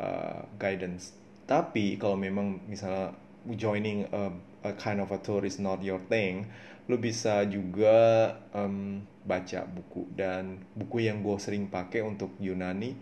[0.00, 1.12] uh, guidance
[1.46, 3.14] tapi kalau memang misalnya
[3.54, 4.34] joining a,
[4.66, 6.50] a kind of a tour is not your thing,
[6.90, 12.94] lu bisa juga um, baca buku dan buku yang gue sering pakai untuk Yunani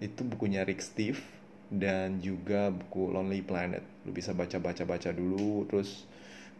[0.00, 1.20] itu bukunya Rick Steve
[1.72, 3.84] dan juga buku Lonely Planet.
[4.04, 6.04] Lu bisa baca-baca-baca dulu terus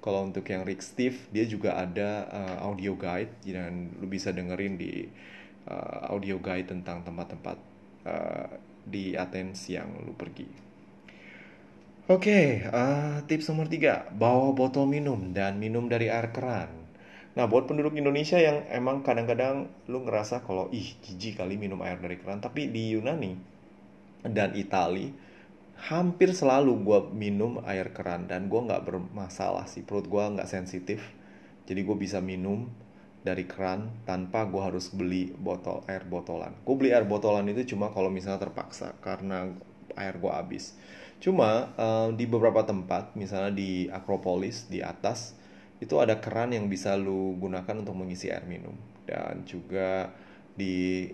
[0.01, 4.76] kalau untuk yang Rick Steve dia juga ada uh, audio guide dan lu bisa dengerin
[4.80, 5.05] di
[5.68, 7.59] uh, audio guide tentang tempat-tempat
[8.09, 8.49] uh,
[8.87, 10.66] di Athens yang lu pergi.
[12.07, 16.71] Oke, okay, uh, eh, tips nomor tiga, bawa botol minum dan minum dari air keran.
[17.35, 21.99] Nah, buat penduduk Indonesia yang emang kadang-kadang lu ngerasa kalau ih jijik kali minum air
[21.99, 23.35] dari keran, tapi di Yunani
[24.23, 25.11] dan Itali
[25.91, 31.03] hampir selalu gue minum air keran dan gue nggak bermasalah sih perut gue nggak sensitif,
[31.67, 32.71] jadi gue bisa minum
[33.27, 36.55] dari keran tanpa gue harus beli botol air botolan.
[36.63, 39.51] Gue beli air botolan itu cuma kalau misalnya terpaksa karena
[39.99, 40.79] air gue habis
[41.21, 45.33] Cuma uh, di beberapa tempat, misalnya di Akropolis di atas,
[45.81, 48.77] itu ada keran yang bisa lu gunakan untuk mengisi air minum.
[49.09, 50.12] Dan juga
[50.57, 51.09] di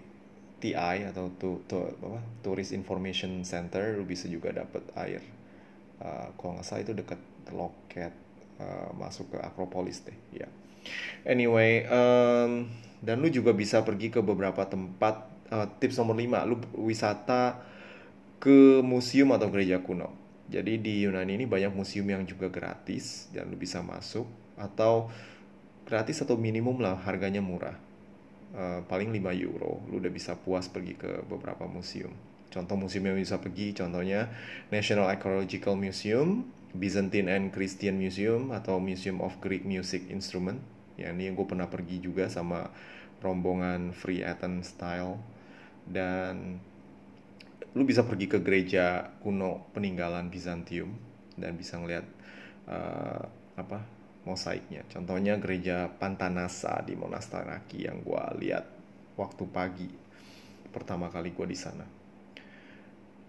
[0.62, 5.22] TI atau tu, tu, apa, Tourist Information Center lu bisa juga dapat air.
[6.02, 7.20] Uh, kalau nggak salah itu dekat
[7.54, 8.14] loket
[8.58, 10.46] uh, masuk ke Akropolis deh, ya.
[11.22, 12.66] Anyway, um,
[13.02, 15.30] dan lu juga bisa pergi ke beberapa tempat.
[15.52, 16.56] Uh, tips nomor 5, lu
[16.88, 17.60] wisata
[18.42, 20.10] ke museum atau gereja kuno.
[20.50, 24.26] Jadi di Yunani ini banyak museum yang juga gratis dan lu bisa masuk
[24.58, 25.06] atau
[25.86, 27.78] gratis atau minimum lah harganya murah.
[28.52, 32.10] Uh, paling 5 euro lu udah bisa puas pergi ke beberapa museum.
[32.52, 34.28] Contoh museum yang bisa pergi contohnya
[34.68, 40.60] National Archaeological Museum, Byzantine and Christian Museum atau Museum of Greek Music Instrument.
[40.98, 42.68] Ya ini yang gue pernah pergi juga sama
[43.24, 45.16] rombongan Free Athens Style
[45.88, 46.60] dan
[47.72, 50.92] lu bisa pergi ke gereja kuno peninggalan Bizantium
[51.40, 52.04] dan bisa ngeliat
[52.68, 53.24] uh,
[53.56, 53.80] apa
[54.28, 54.86] mosaiknya.
[54.92, 58.64] Contohnya gereja Pantanasa di Monastiraki yang gue lihat
[59.16, 59.90] waktu pagi
[60.70, 61.84] pertama kali gue di sana.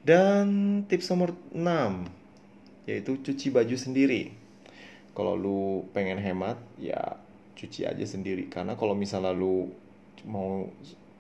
[0.04, 1.64] Dan tips nomor 6
[2.84, 4.36] yaitu cuci baju sendiri.
[5.16, 7.16] Kalau lu pengen hemat ya
[7.54, 9.72] cuci aja sendiri karena kalau misalnya lu
[10.28, 10.68] mau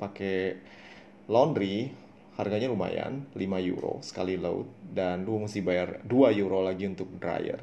[0.01, 0.59] pakai
[1.29, 2.02] laundry
[2.33, 7.61] harganya lumayan 5 euro sekali load dan lu mesti bayar 2 euro lagi untuk dryer.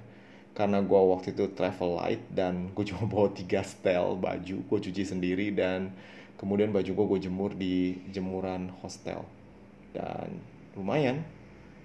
[0.54, 5.02] Karena gue waktu itu travel light dan gue cuma bawa 3 setel baju gue cuci
[5.02, 5.90] sendiri dan
[6.38, 9.26] kemudian baju gue gue jemur di jemuran hostel.
[9.90, 10.38] Dan
[10.78, 11.26] lumayan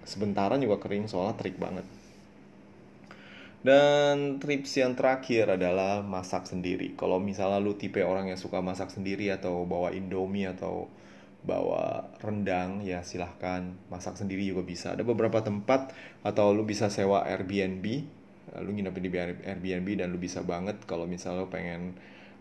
[0.05, 1.85] sebentaran juga kering soalnya trik banget.
[3.65, 6.93] Dan tips yang terakhir adalah masak sendiri.
[6.93, 10.85] Kalau misalnya lu tipe orang yang suka masak sendiri atau bawa Indomie atau
[11.45, 13.77] bawa rendang ya silahkan.
[13.87, 14.97] Masak sendiri juga bisa.
[14.97, 15.93] Ada beberapa tempat
[16.25, 17.85] atau lu bisa sewa Airbnb.
[18.61, 19.09] Lu nginep di
[19.45, 21.95] Airbnb dan lu bisa banget kalau misalnya lu pengen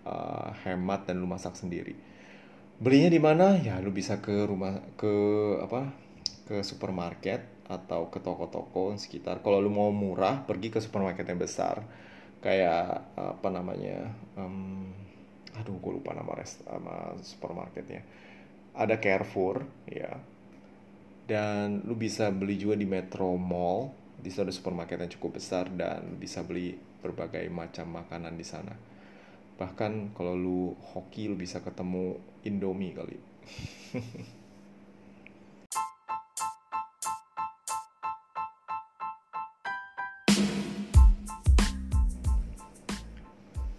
[0.09, 1.95] uh, hemat dan lu masak sendiri.
[2.81, 3.55] Belinya di mana?
[3.61, 5.15] Ya lu bisa ke rumah ke
[5.63, 5.93] apa?
[6.49, 9.41] Ke supermarket atau ke toko-toko sekitar.
[9.45, 11.85] Kalau lu mau murah pergi ke supermarket yang besar.
[12.45, 14.93] Kayak apa namanya um,
[15.55, 18.03] aduh gue lupa nama rest sama supermarketnya
[18.75, 20.19] ada Carrefour ya.
[21.25, 23.91] Dan lu bisa beli juga di Metro Mall.
[24.21, 28.75] Di sana ada supermarket yang cukup besar dan bisa beli berbagai macam makanan di sana.
[29.55, 33.17] Bahkan kalau lu hoki lu bisa ketemu Indomie kali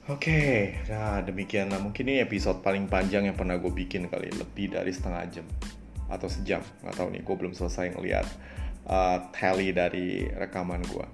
[0.06, 4.78] Oke, okay, nah demikianlah mungkin ini episode paling panjang yang pernah gue bikin kali lebih
[4.78, 5.48] dari setengah jam
[6.06, 8.28] atau sejam nggak tahu nih gue belum selesai ngeliat
[8.86, 11.06] uh, tally dari rekaman gue.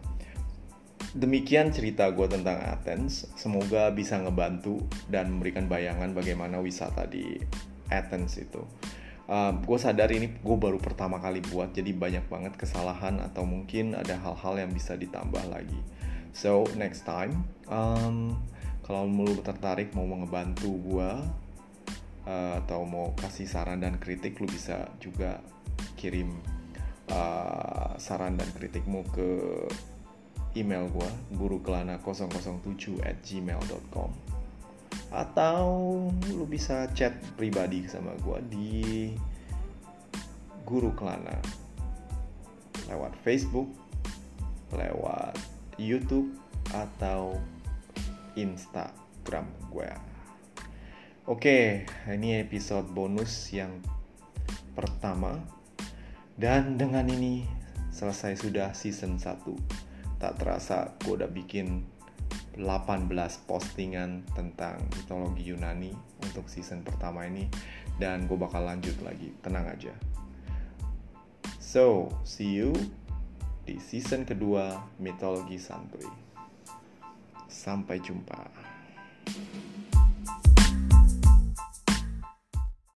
[1.15, 3.31] Demikian cerita gue tentang Athens.
[3.39, 7.39] Semoga bisa ngebantu dan memberikan bayangan bagaimana wisata di
[7.87, 8.59] Athens itu.
[9.31, 13.95] Uh, gue sadar ini gue baru pertama kali buat, jadi banyak banget kesalahan atau mungkin
[13.95, 15.79] ada hal-hal yang bisa ditambah lagi.
[16.35, 18.35] So next time, um,
[18.91, 21.11] kalau lu tertarik mau ngebantu gue
[22.27, 25.39] uh, atau mau kasih saran dan kritik lu bisa juga
[25.95, 26.35] kirim
[27.07, 29.63] uh, saran dan kritikmu ke
[30.59, 31.07] email gue
[31.39, 34.11] gurukelana007 at gmail.com
[35.15, 35.67] atau
[36.35, 38.75] lu bisa chat pribadi sama gue di
[40.67, 41.39] Guru Kelana
[42.91, 43.71] lewat Facebook,
[44.75, 45.39] lewat
[45.79, 46.35] YouTube
[46.75, 47.39] atau
[48.36, 49.89] Instagram gue.
[51.29, 53.79] Oke, ini episode bonus yang
[54.73, 55.38] pertama.
[56.36, 57.45] Dan dengan ini
[57.93, 60.17] selesai sudah season 1.
[60.17, 61.86] Tak terasa gue udah bikin
[62.59, 63.07] 18
[63.47, 67.47] postingan tentang mitologi Yunani untuk season pertama ini
[67.95, 69.93] dan gue bakal lanjut lagi, tenang aja.
[71.61, 72.75] So, see you
[73.63, 76.20] di season kedua Mitologi Santuy.
[77.52, 78.47] Sampai jumpa.